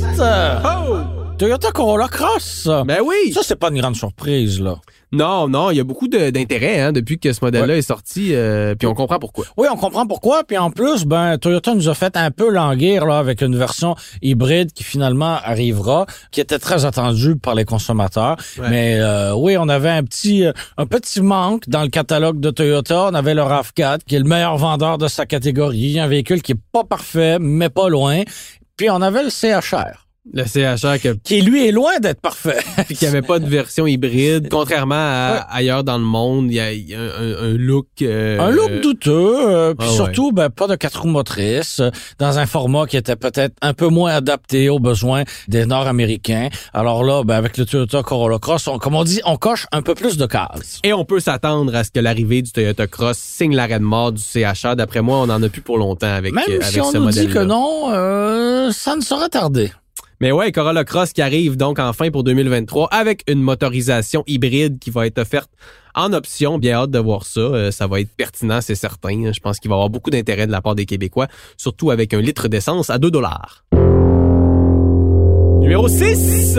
Oh! 0.65 1.02
Toyota 1.43 1.73
Corolla 1.73 2.07
Cross! 2.07 2.69
Ben 2.87 3.01
oui! 3.05 3.33
Ça, 3.33 3.41
c'est 3.43 3.57
pas 3.57 3.71
une 3.71 3.81
grande 3.81 3.97
surprise, 3.97 4.61
là. 4.61 4.77
Non, 5.11 5.49
non, 5.49 5.73
il 5.73 5.77
y 5.77 5.81
a 5.81 5.85
beaucoup 5.85 6.07
d'intérêt 6.07 6.79
hein, 6.79 6.93
depuis 6.93 7.19
que 7.19 7.33
ce 7.33 7.41
modèle-là 7.43 7.77
est 7.77 7.83
sorti, 7.83 8.33
euh, 8.33 8.77
puis 8.77 8.87
on 8.87 8.95
comprend 8.95 9.19
pourquoi. 9.19 9.47
Oui, 9.57 9.67
on 9.69 9.77
comprend 9.77 10.07
pourquoi, 10.07 10.45
puis 10.45 10.57
en 10.57 10.71
plus, 10.71 11.05
ben 11.05 11.39
Toyota 11.39 11.75
nous 11.75 11.89
a 11.89 11.95
fait 11.95 12.17
un 12.17 12.31
peu 12.31 12.49
languir 12.49 13.07
là 13.07 13.19
avec 13.19 13.43
une 13.43 13.57
version 13.57 13.97
hybride 14.23 14.73
qui 14.73 14.85
finalement 14.85 15.37
arrivera, 15.43 16.07
qui 16.31 16.41
était 16.41 16.61
très 16.61 16.85
attendue 16.85 17.35
par 17.35 17.57
les 17.57 17.65
consommateurs. 17.65 18.37
Mais 18.71 19.01
euh, 19.01 19.35
oui, 19.35 19.57
on 19.59 19.69
avait 19.69 19.91
un 19.91 20.05
petit 20.05 20.47
euh, 20.47 20.53
un 20.79 20.87
petit 20.87 21.23
manque 21.23 21.69
dans 21.69 21.83
le 21.83 21.89
catalogue 21.89 22.39
de 22.39 22.51
Toyota. 22.51 23.09
On 23.11 23.15
avait 23.15 23.35
le 23.35 23.43
RAV4 23.43 24.05
qui 24.07 24.15
est 24.15 24.21
le 24.21 24.27
meilleur 24.27 24.59
vendeur 24.59 24.97
de 24.97 25.09
sa 25.09 25.27
catégorie, 25.27 25.99
un 25.99 26.07
véhicule 26.07 26.41
qui 26.41 26.53
est 26.53 26.63
pas 26.71 26.85
parfait, 26.85 27.39
mais 27.41 27.69
pas 27.69 27.89
loin. 27.89 28.23
Puis 28.77 28.91
on 28.91 29.03
avait 29.03 29.25
le 29.25 29.31
CHR. 29.31 30.02
Le 30.31 30.45
CHR 30.45 30.99
qui 31.25 31.43
lui 31.43 31.67
est 31.67 31.73
loin 31.73 31.99
d'être 31.99 32.21
parfait. 32.21 32.61
puis 32.87 32.95
qu'il 32.95 33.09
n'y 33.09 33.17
avait 33.17 33.27
pas 33.27 33.41
de 33.41 33.47
version 33.47 33.89
hybride, 33.89 34.49
contrairement 34.51 34.95
à 34.95 35.47
ailleurs 35.51 35.83
dans 35.83 35.99
le 35.99 36.05
monde, 36.05 36.47
il 36.49 36.55
y 36.55 36.95
a, 36.95 37.01
un, 37.01 37.55
look 37.55 37.89
euh, 38.03 38.39
un 38.39 38.51
look 38.53 38.71
douteux, 38.83 39.11
euh, 39.51 39.75
puis 39.75 39.89
ah 39.91 39.95
surtout 39.95 40.31
ben, 40.31 40.49
pas 40.49 40.69
de 40.69 40.77
quatre 40.77 41.03
roues 41.03 41.09
motrices, 41.09 41.81
euh, 41.81 41.91
dans 42.21 42.39
un 42.39 42.47
format 42.47 42.87
qui 42.87 42.97
était 42.97 43.17
peut-être 43.17 43.57
un 43.63 43.75
peu 43.75 43.89
moins 43.89 44.13
adapté 44.13 44.69
aux 44.69 44.79
besoins 44.79 45.25
des 45.49 45.67
Nord-Américains. 45.67 46.51
Alors 46.73 47.03
là, 47.03 47.25
ben, 47.25 47.35
avec 47.35 47.59
le 47.59 47.67
Toyota 47.67 48.05
Corolla 48.05 48.39
Cross, 48.39 48.69
comme 48.81 48.95
on 48.95 49.03
dit, 49.03 49.21
on 49.25 49.37
coche 49.37 49.67
un 49.73 49.83
peu 49.83 49.97
plus 49.97 50.19
de 50.19 50.27
cases. 50.27 50.79
Et 50.85 50.93
on 50.93 51.05
peut 51.05 51.19
s'atteindre 51.19 51.75
à 51.75 51.83
ce 51.83 51.91
que 51.91 51.99
l'arrivée 51.99 52.43
du 52.43 52.53
Toyota 52.53 52.87
Cross 52.87 53.19
signe 53.19 53.57
l'arrêt 53.57 53.81
de 53.81 53.85
mort 53.85 54.13
du 54.13 54.23
CHR. 54.23 54.77
D'après 54.77 55.03
moi, 55.03 55.19
on 55.19 55.31
en 55.31 55.43
a 55.43 55.49
plus 55.49 55.63
pour 55.63 55.79
longtemps 55.79 56.15
avec, 56.15 56.33
Même 56.33 56.45
avec 56.47 56.63
si 56.63 56.81
on 56.81 56.93
nous 56.93 57.11
dit 57.11 57.27
que 57.27 57.41
non, 57.41 57.91
ça 58.71 58.95
ne 58.95 59.01
saurait 59.01 59.29
tarder. 59.29 59.73
Mais 60.23 60.31
ouais, 60.31 60.53
Corolla 60.53 60.85
Cross 60.85 61.15
qui 61.15 61.21
arrive 61.21 61.57
donc 61.57 61.81
enfin 61.81 62.13
pour 62.13 62.23
2023 62.23 62.87
avec 62.93 63.25
une 63.29 63.43
motorisation 63.43 64.23
hybride 64.29 64.79
qui 64.79 64.91
va 64.91 65.05
être 65.09 65.19
offerte 65.19 65.51
en 65.97 66.13
option. 66.13 66.59
Bien 66.59 66.77
hâte 66.77 66.93
de 66.93 67.01
voir 67.01 67.27
ça. 67.27 67.41
Euh, 67.41 67.73
ça 67.73 67.89
va 67.89 67.99
être 67.99 68.15
pertinent, 68.17 68.61
c'est 68.61 68.77
certain. 68.77 69.33
Je 69.33 69.41
pense 69.41 69.59
qu'il 69.59 69.69
va 69.69 69.75
y 69.75 69.79
avoir 69.79 69.91
beaucoup 69.91 70.11
d'intérêt 70.11 70.47
de 70.47 70.53
la 70.53 70.63
part 70.63 70.77
des 70.77 70.87
Québécois, 70.87 71.27
surtout 71.57 71.91
avec 71.91 72.15
un 72.15 72.21
litre 72.21 72.47
d'essence 72.47 72.89
à 72.89 72.99
2 72.99 73.11
dollars. 73.11 73.65
Numéro 75.61 75.89
6. 75.89 76.57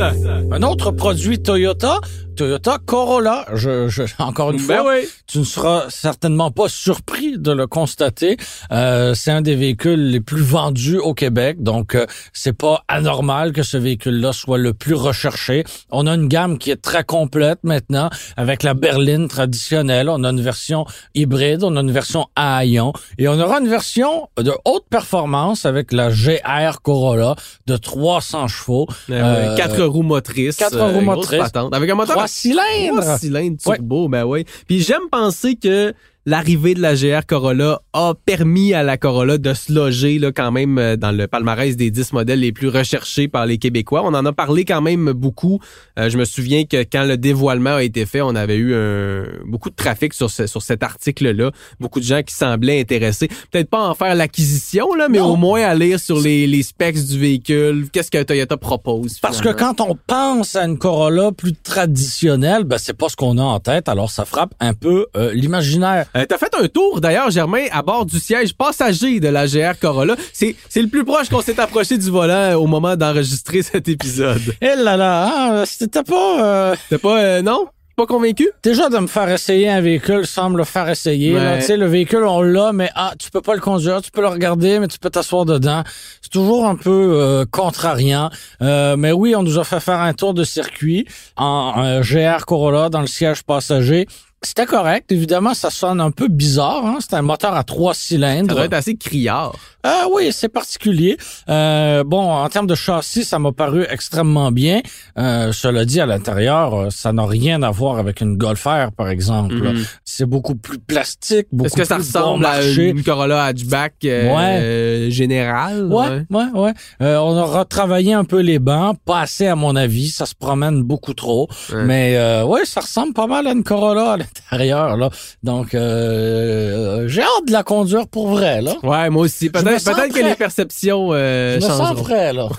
Un 0.52 0.62
autre 0.64 0.92
produit 0.92 1.42
Toyota, 1.42 2.02
Toyota 2.36 2.78
Corolla. 2.86 3.46
Je, 3.54 3.88
je 3.88 4.04
encore 4.20 4.52
une 4.52 4.58
Ben 4.66 4.80
fois, 4.82 4.94
oui. 4.94 5.08
tu 5.28 5.40
ne 5.40 5.44
seras 5.44 5.86
certainement 5.90 6.52
pas 6.52 6.68
surpris 6.70 7.38
de 7.38 7.52
le 7.52 7.68
constater. 7.68 8.38
Euh, 8.72 9.14
c'est 9.14 9.32
un 9.32 9.42
des 9.42 9.56
véhicules 9.56 10.10
les 10.10 10.20
plus 10.22 10.42
vendus 10.42 10.98
au 10.98 11.14
Québec, 11.14 11.62
donc 11.64 11.96
euh, 11.96 12.06
c'est 12.34 12.54
pas 12.58 12.84
anormal 12.88 13.54
que 13.54 13.64
ce 13.64 13.78
véhicule-là 13.78 14.34
soit 14.34 14.58
le 14.58 14.74
plus 14.74 14.94
recherché. 14.96 15.64
On 15.92 16.08
a 16.08 16.14
une 16.16 16.28
gamme 16.28 16.58
qui 16.58 16.72
est 16.72 16.82
très 16.82 17.04
complète 17.04 17.60
maintenant 17.64 18.10
avec 18.38 18.64
la 18.64 18.74
berline 18.74 19.28
traditionnelle. 19.28 20.10
On 20.10 20.24
a 20.24 20.30
une 20.30 20.42
version 20.42 20.86
hybride, 21.16 21.64
on 21.64 21.76
a 21.76 21.82
une 21.82 21.92
version 21.92 22.28
à 22.36 22.58
haillons 22.58 22.94
et 23.18 23.28
on 23.28 23.40
aura 23.40 23.60
une 23.60 23.68
version 23.70 24.28
de 24.38 24.52
haute 24.66 24.86
performance 24.90 25.66
avec 25.66 25.92
la 25.92 26.10
GR 26.10 26.82
Corolla 26.82 27.36
de 27.68 27.78
300 27.78 28.48
chevaux. 28.48 28.88
Ben. 29.08 29.16
Euh, 29.24 29.56
Quatre 29.56 29.84
roues 29.84 30.04
motrices. 30.04 30.56
quatre 30.58 30.76
euh, 30.78 30.88
roues 30.92 31.02
motrices. 31.02 31.40
patente. 31.40 31.74
Avec 31.74 31.90
un 31.90 31.96
moteur 31.96 32.18
Trois 32.24 32.28
cylindres. 32.28 33.02
trois 33.02 33.18
cylindres 33.18 33.58
turbo, 33.62 34.08
ben 34.08 34.24
oui. 34.26 34.46
Puis 34.68 34.82
j'aime 34.82 35.10
penser 35.12 35.56
que 35.56 35.94
l'arrivée 36.26 36.74
de 36.74 36.82
la 36.82 36.96
GR 36.96 37.26
Corolla 37.28 37.82
a 37.94 38.14
permis 38.26 38.74
à 38.74 38.82
la 38.84 38.98
Corolla 38.98 39.38
de 39.38 39.54
se 39.54 39.72
loger 39.74 40.20
là, 40.20 40.32
quand 40.32 40.52
même 40.52 40.78
euh, 40.78 40.96
dans 40.96 41.12
le 41.12 41.28
palmarès 41.28 41.76
des 41.76 41.92
10 41.92 42.14
modèles 42.14 42.40
les 42.40 42.52
plus 42.52 42.70
recherchés 42.70 43.28
par 43.28 43.46
les 43.46 43.58
Québécois. 43.58 44.02
On 44.06 44.14
en 44.14 44.26
a 44.26 44.32
parlé 44.34 44.64
quand 44.66 44.82
même 44.82 45.12
beaucoup. 45.12 45.60
Euh, 46.00 46.10
je 46.10 46.18
me 46.18 46.26
souviens 46.26 46.64
que 46.66 46.84
quand 46.84 47.04
le 47.04 47.18
dévoilement 47.18 47.76
a 47.76 47.84
été 47.84 48.06
fait, 48.06 48.22
on 48.22 48.36
avait 48.36 48.56
eu 48.56 48.74
un- 48.74 49.26
beaucoup 49.46 49.70
de 49.70 49.76
trafic 49.76 50.14
sur, 50.14 50.30
ce- 50.30 50.48
sur 50.48 50.62
cet 50.62 50.82
article-là. 50.84 51.52
Beaucoup 51.80 52.00
de 52.00 52.06
gens 52.06 52.22
qui 52.24 52.34
semblaient 52.34 52.80
intéressés. 52.80 53.28
Peut-être 53.52 53.70
pas 53.70 53.88
en 53.90 53.94
faire 53.94 54.16
l'acquisition, 54.16 54.94
là, 54.96 55.08
mais 55.10 55.20
Non. 55.20 55.34
au 55.34 55.36
moins 55.36 55.62
à 55.64 55.76
lire 55.76 56.00
sur 56.00 56.20
les, 56.20 56.48
les 56.48 56.64
specs 56.64 57.04
du 57.04 57.20
véhicule. 57.20 57.88
Qu'est-ce 57.92 58.10
que 58.12 58.24
Toyota 58.24 58.58
propose? 58.58 59.20
Parce 59.20 59.42
que 59.42 59.50
quand 59.50 59.82
on 59.82 59.98
pense 60.08 60.56
à 60.56 60.66
une 60.66 60.78
Corolla 60.78 61.32
plus 61.32 61.54
traditionnelle, 61.54 62.64
ben 62.64 62.78
c'est 62.78 62.94
pas 62.98 63.10
ce 63.10 63.16
qu'on 63.16 63.38
a 63.38 63.44
en 63.44 63.60
tête, 63.60 63.90
alors 63.90 64.10
ça 64.10 64.26
frappe 64.26 64.54
un 64.60 64.74
peu 64.74 65.08
euh, 65.16 65.32
l'imaginaire. 65.34 66.06
Euh, 66.16 66.26
T'as 66.28 66.38
fait 66.38 66.54
un 66.60 66.68
tour 66.68 67.02
d'ailleurs, 67.02 67.32
Germain, 67.32 67.66
à 67.72 67.82
bord 67.82 68.06
du 68.06 68.20
siège 68.20 68.54
passager 68.54 69.20
de 69.20 69.28
la 69.30 69.46
GR 69.48 69.78
Corolla. 69.80 70.16
C'est 70.32 70.56
c'est 70.70 70.82
le 70.82 70.88
plus 70.88 71.04
proche 71.04 71.30
qu'on 71.30 71.42
s'est 71.42 71.60
approché 71.60 71.98
du 71.98 72.10
volant 72.10 72.34
euh, 72.34 72.56
au 72.56 72.68
moment 72.68 72.96
d'enregistrer 72.96 73.62
cet 73.64 73.88
épisode. 73.88 74.56
Eh 74.62 74.76
là 74.76 74.98
là, 74.98 75.32
hein, 75.62 75.64
c'était 75.66 76.04
pas 76.04 76.72
euh, 76.72 76.76
T'es 76.90 76.98
pas 76.98 77.20
euh, 77.20 77.42
non? 77.42 77.68
Pas 77.96 78.08
convaincu? 78.08 78.50
Déjà 78.64 78.90
de 78.90 78.98
me 78.98 79.06
faire 79.06 79.30
essayer 79.30 79.70
un 79.70 79.80
véhicule 79.80 80.26
sans 80.26 80.50
me 80.50 80.58
le 80.58 80.64
faire 80.64 80.90
essayer. 80.90 81.36
Ouais. 81.36 81.60
Tu 81.60 81.66
sais, 81.66 81.78
le 81.78 81.86
véhicule 81.86 82.24
on 82.24 82.42
l'a, 82.42 82.74
mais 82.74 82.90
ah, 82.96 83.14
tu 83.20 83.30
peux 83.30 83.42
pas 83.42 83.54
le 83.54 83.62
conduire, 83.62 84.02
tu 84.02 84.10
peux 84.10 84.22
le 84.22 84.30
regarder, 84.30 84.80
mais 84.80 84.88
tu 84.88 84.98
peux 84.98 85.12
t'asseoir 85.12 85.46
dedans. 85.46 85.84
C'est 86.20 86.32
toujours 86.32 86.66
un 86.66 86.76
peu 86.76 86.90
euh, 86.90 87.46
contrariant. 87.52 88.32
Euh, 88.64 88.98
mais 88.98 89.12
oui, 89.12 89.36
on 89.36 89.44
nous 89.44 89.60
a 89.60 89.64
fait 89.64 89.80
faire 89.80 90.00
un 90.00 90.14
tour 90.14 90.34
de 90.34 90.44
circuit 90.44 91.06
en 91.38 91.84
euh, 91.86 92.02
GR 92.02 92.48
Corolla 92.48 92.90
dans 92.90 93.02
le 93.02 93.06
siège 93.08 93.44
passager. 93.44 94.08
C'était 94.46 94.66
correct. 94.66 95.12
Évidemment, 95.12 95.54
ça 95.54 95.70
sonne 95.70 96.02
un 96.02 96.12
peu 96.12 96.28
bizarre. 96.28 96.86
Hein? 96.86 96.98
C'est 97.00 97.16
un 97.16 97.22
moteur 97.22 97.54
à 97.56 97.64
trois 97.64 97.94
Ça 97.94 98.02
cylindres. 98.02 98.54
doit 98.56 98.66
être 98.66 98.74
assez 98.74 98.96
criard. 98.96 99.56
Ah 99.84 100.06
oui, 100.14 100.30
c'est 100.32 100.50
particulier. 100.50 101.18
Euh, 101.50 102.04
bon, 102.06 102.32
en 102.32 102.48
termes 102.50 102.68
de 102.68 102.76
châssis, 102.76 103.26
ça 103.26 103.38
m'a 103.38 103.52
paru 103.52 103.86
extrêmement 103.90 104.52
bien. 104.52 104.82
Euh, 105.18 105.52
cela 105.52 105.84
dit, 105.86 106.00
à 106.00 106.06
l'intérieur, 106.06 106.74
euh, 106.74 106.90
ça 106.90 107.12
n'a 107.12 107.26
rien 107.26 107.62
à 107.64 107.70
voir 107.72 107.98
avec 108.00 108.22
une 108.22 108.38
Golf 108.38 108.64
par 108.64 109.10
exemple. 109.10 109.56
Mhm. 109.56 109.84
C'est 110.06 110.26
beaucoup 110.26 110.56
plus 110.56 110.80
plastique, 110.80 111.48
beaucoup 111.52 111.68
Est-ce 111.68 111.76
que 111.76 111.84
ça 111.84 111.96
plus 111.96 112.06
ressemble 112.06 112.44
bon 112.44 112.50
à 112.50 112.62
une 112.64 113.04
Corolla 113.04 113.44
hatchback 113.44 113.94
euh, 114.06 114.34
Ouais. 114.34 114.60
euh, 114.62 115.10
générale 115.10 115.86
Ouais, 115.92 116.24
ouais, 116.30 116.46
ouais. 116.54 116.74
Euh, 117.02 117.18
on 117.18 117.36
a 117.36 117.44
retravaillé 117.44 118.14
un 118.14 118.24
peu 118.24 118.40
les 118.40 118.60
bancs, 118.60 118.98
pas 119.06 119.20
assez 119.22 119.48
à 119.48 119.56
mon 119.56 119.76
avis, 119.76 120.10
ça 120.10 120.26
se 120.26 120.34
promène 120.36 120.82
beaucoup 120.84 121.14
trop. 121.14 121.50
Ouais. 121.74 121.84
Mais 121.84 122.16
euh, 122.18 122.46
ouais, 122.46 122.64
ça 122.66 122.80
ressemble 122.82 123.14
pas 123.14 123.28
mal 123.28 123.48
à 123.48 123.52
une 123.52 123.64
Corolla 123.64 124.14
à 124.14 124.18
l'intérieur 124.18 124.96
là. 124.96 125.10
Donc 125.44 125.74
euh, 125.74 127.08
j'ai 127.10 127.24
hâte 127.44 127.48
de 127.48 127.52
la 127.52 127.64
conduire 127.64 128.08
pour 128.08 128.28
vrai 128.30 128.62
là. 128.62 128.74
Ouais, 128.84 129.10
moi 129.10 129.24
aussi. 129.24 129.50
Peut-être 129.50 129.84
peut-être 129.84 130.14
que 130.14 130.24
les 130.24 130.36
perceptions 130.36 131.10
euh, 131.12 131.60
Je 131.60 131.66
me 131.66 131.72
sens 131.72 132.02
prêt 132.02 132.34
là. 132.34 132.50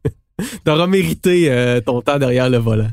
T'auras 0.64 0.86
mérité 0.86 1.50
euh, 1.50 1.80
ton 1.80 2.00
temps 2.00 2.18
derrière 2.18 2.48
le 2.48 2.58
volant. 2.58 2.88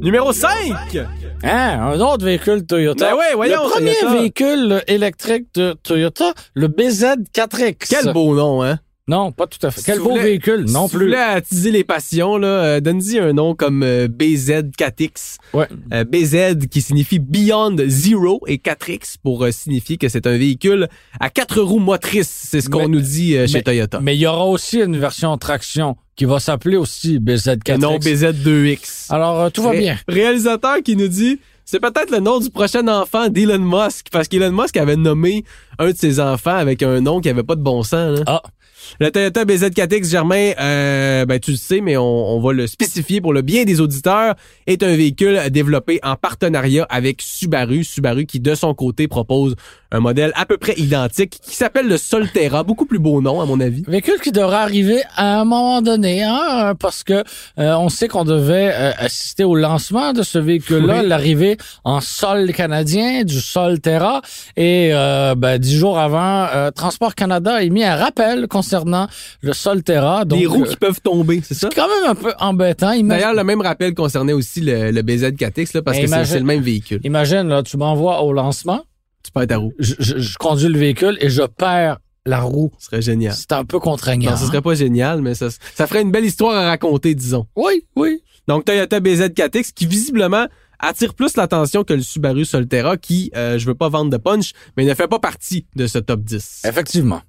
Numéro 0.00 0.32
5! 0.32 0.96
Hein, 1.42 1.92
un 1.92 2.00
autre 2.00 2.24
véhicule 2.24 2.64
Toyota. 2.64 3.10
Ben 3.10 3.16
ouais, 3.16 3.34
voyons, 3.34 3.64
le 3.64 3.70
premier 3.70 3.94
Toyota. 3.94 4.18
véhicule 4.20 4.82
électrique 4.86 5.46
de 5.54 5.76
Toyota, 5.82 6.32
le 6.54 6.68
BZ4X. 6.68 7.86
Quel 7.88 8.12
beau 8.12 8.34
nom, 8.34 8.62
hein? 8.62 8.78
Non, 9.08 9.32
pas 9.32 9.46
tout 9.46 9.58
à 9.66 9.70
fait. 9.70 9.80
Si 9.80 9.86
Quel 9.86 10.00
beau 10.00 10.16
véhicule, 10.18 10.66
non 10.68 10.84
si 10.86 10.90
tu 10.92 10.96
plus. 10.98 11.06
voulais 11.06 11.18
attiser 11.18 11.70
les 11.70 11.82
passions, 11.82 12.36
là, 12.36 12.46
euh, 12.46 12.80
donne-y 12.80 13.18
un 13.18 13.32
nom 13.32 13.54
comme 13.54 13.82
euh, 13.82 14.06
BZ4X. 14.06 15.36
Ouais. 15.54 15.66
Euh, 15.92 16.04
BZ 16.04 16.66
qui 16.70 16.82
signifie 16.82 17.18
Beyond 17.18 17.76
Zero 17.86 18.40
et 18.46 18.58
4X 18.58 19.14
pour 19.22 19.46
signifier 19.50 19.96
que 19.96 20.08
c'est 20.08 20.26
un 20.26 20.36
véhicule 20.36 20.88
à 21.20 21.30
quatre 21.30 21.60
roues 21.60 21.78
motrices. 21.78 22.46
C'est 22.50 22.60
ce 22.60 22.68
qu'on 22.68 22.88
nous 22.88 23.00
dit 23.00 23.32
chez 23.32 23.46
mais- 23.54 23.62
Toyota. 23.62 24.00
Mais 24.00 24.14
il 24.14 24.20
y 24.20 24.26
aura 24.26 24.46
aussi 24.46 24.78
une 24.80 24.98
version 24.98 25.36
traction 25.38 25.96
qui 26.16 26.24
va 26.24 26.40
s'appeler 26.40 26.76
aussi 26.76 27.18
BZ4X. 27.18 27.74
Et 27.74 27.78
non 27.78 27.98
BZ2X. 27.98 29.06
Alors, 29.10 29.50
tout 29.52 29.62
va 29.62 29.70
Ré- 29.70 29.78
bien. 29.78 29.98
Réalisateur 30.08 30.82
qui 30.84 30.96
nous 30.96 31.08
dit 31.08 31.38
c'est 31.64 31.80
peut-être 31.80 32.10
le 32.10 32.20
nom 32.20 32.38
du 32.40 32.48
prochain 32.50 32.88
enfant 32.88 33.28
d'Elon 33.28 33.58
Musk 33.58 34.06
parce 34.10 34.26
qu'Elon 34.26 34.52
Musk 34.52 34.76
avait 34.78 34.96
nommé 34.96 35.44
un 35.78 35.90
de 35.90 35.96
ses 35.96 36.18
enfants 36.18 36.56
avec 36.56 36.82
un 36.82 37.00
nom 37.02 37.20
qui 37.20 37.28
avait 37.28 37.42
pas 37.42 37.56
de 37.56 37.60
bon 37.62 37.82
sens. 37.82 38.18
là. 38.20 38.24
Ah, 38.26 38.42
Le 39.00 39.10
Toyota 39.10 39.44
BZ4X 39.44 40.10
Germain, 40.10 40.52
euh, 40.60 41.24
ben 41.26 41.38
tu 41.38 41.52
le 41.52 41.56
sais, 41.56 41.80
mais 41.80 41.96
on, 41.96 42.02
on 42.02 42.40
va 42.40 42.52
le 42.52 42.66
spécifier 42.66 43.20
pour 43.20 43.32
le 43.32 43.42
bien 43.42 43.64
des 43.64 43.80
auditeurs, 43.80 44.34
est 44.66 44.82
un 44.82 44.94
véhicule 44.94 45.38
développé 45.50 46.00
en 46.02 46.16
partenariat 46.16 46.86
avec 46.90 47.22
Subaru. 47.22 47.84
Subaru 47.84 48.26
qui 48.26 48.40
de 48.40 48.54
son 48.54 48.74
côté 48.74 49.08
propose 49.08 49.54
un 49.90 50.00
modèle 50.00 50.32
à 50.34 50.44
peu 50.44 50.58
près 50.58 50.74
identique 50.76 51.38
qui 51.42 51.56
s'appelle 51.56 51.88
le 51.88 51.96
Solterra, 51.96 52.62
beaucoup 52.62 52.84
plus 52.84 52.98
beau 52.98 53.22
nom 53.22 53.40
à 53.40 53.46
mon 53.46 53.58
avis. 53.60 53.84
véhicule 53.88 54.20
qui 54.22 54.32
devra 54.32 54.60
arriver 54.60 55.02
à 55.16 55.40
un 55.40 55.44
moment 55.44 55.80
donné, 55.82 56.22
hein, 56.22 56.74
parce 56.78 57.02
que 57.02 57.24
euh, 57.58 57.74
on 57.76 57.88
sait 57.88 58.06
qu'on 58.08 58.24
devait 58.24 58.70
euh, 58.74 58.92
assister 58.98 59.44
au 59.44 59.54
lancement 59.54 60.12
de 60.12 60.22
ce 60.22 60.38
véhicule-là, 60.38 61.00
Oui. 61.02 61.08
l'arrivée 61.08 61.56
en 61.84 62.00
sol 62.00 62.52
canadien 62.52 63.24
du 63.24 63.40
Sol 63.40 63.80
Terra, 63.80 64.20
et 64.56 64.90
euh, 64.92 65.34
ben, 65.34 65.58
dix 65.58 65.76
jours 65.76 65.98
avant, 65.98 66.46
euh, 66.54 66.70
Transport 66.70 67.14
Canada 67.14 67.54
a 67.56 67.62
émis 67.62 67.84
un 67.84 67.96
rappel 67.96 68.46
concernant 68.48 69.06
le 69.40 69.52
Sol 69.54 69.82
Terra. 69.82 70.24
Donc, 70.24 70.38
Des 70.38 70.46
roues 70.46 70.64
euh, 70.64 70.68
qui 70.68 70.76
peuvent 70.76 71.00
tomber, 71.00 71.40
c'est 71.42 71.54
ça? 71.54 71.68
c'est 71.70 71.74
quand 71.80 71.88
même 71.88 72.10
un 72.10 72.14
peu 72.14 72.32
embêtant. 72.40 72.92
Imagine, 72.92 73.08
D'ailleurs, 73.08 73.34
le 73.34 73.44
même 73.44 73.60
rappel 73.62 73.94
concernait 73.94 74.32
aussi 74.34 74.60
le, 74.60 74.90
le 74.90 75.02
BZ4X 75.02 75.70
là, 75.74 75.82
parce 75.82 75.98
que 75.98 76.04
imagine- 76.04 76.24
c'est 76.34 76.38
le 76.40 76.44
même 76.44 76.60
véhicule. 76.60 77.00
imagine 77.04 77.48
là, 77.48 77.62
tu 77.62 77.76
m'envoies 77.78 78.20
au 78.22 78.32
lancement, 78.32 78.80
Tu 79.24 79.30
perds 79.32 79.46
ta 79.46 79.56
roue. 79.58 79.72
je, 79.78 79.94
je- 79.98 80.18
je 80.18 80.38
conduis 80.38 80.68
le 80.68 80.78
véhicule 80.78 81.16
et 81.20 81.28
je 81.30 81.42
perds 81.42 81.98
la 82.26 82.40
roue. 82.40 82.70
Ce 82.78 82.86
serait 82.86 83.02
génial. 83.02 83.32
C'est 83.34 83.52
un 83.52 83.64
peu 83.64 83.78
contraignant. 83.80 84.30
Non, 84.32 84.36
ce 84.36 84.46
serait 84.46 84.62
pas 84.62 84.74
génial, 84.74 85.22
mais 85.22 85.34
ça, 85.34 85.48
ça 85.74 85.86
ferait 85.86 86.02
une 86.02 86.10
belle 86.10 86.24
histoire 86.26 86.54
à 86.54 86.66
raconter, 86.66 87.14
disons. 87.14 87.46
Oui, 87.56 87.84
oui. 87.96 88.22
Donc, 88.46 88.64
Toyota 88.64 89.00
BZ4X 89.00 89.72
qui 89.74 89.86
visiblement 89.86 90.46
attire 90.78 91.14
plus 91.14 91.36
l'attention 91.36 91.84
que 91.84 91.92
le 91.94 92.02
Subaru 92.02 92.44
Solterra 92.44 92.96
qui, 92.96 93.30
euh, 93.36 93.58
je 93.58 93.66
veux 93.66 93.74
pas 93.74 93.88
vendre 93.88 94.10
de 94.10 94.16
punch, 94.16 94.52
mais 94.76 94.84
ne 94.84 94.94
fait 94.94 95.08
pas 95.08 95.18
partie 95.18 95.66
de 95.74 95.86
ce 95.86 95.98
top 95.98 96.20
10. 96.20 96.62
Effectivement. 96.66 97.20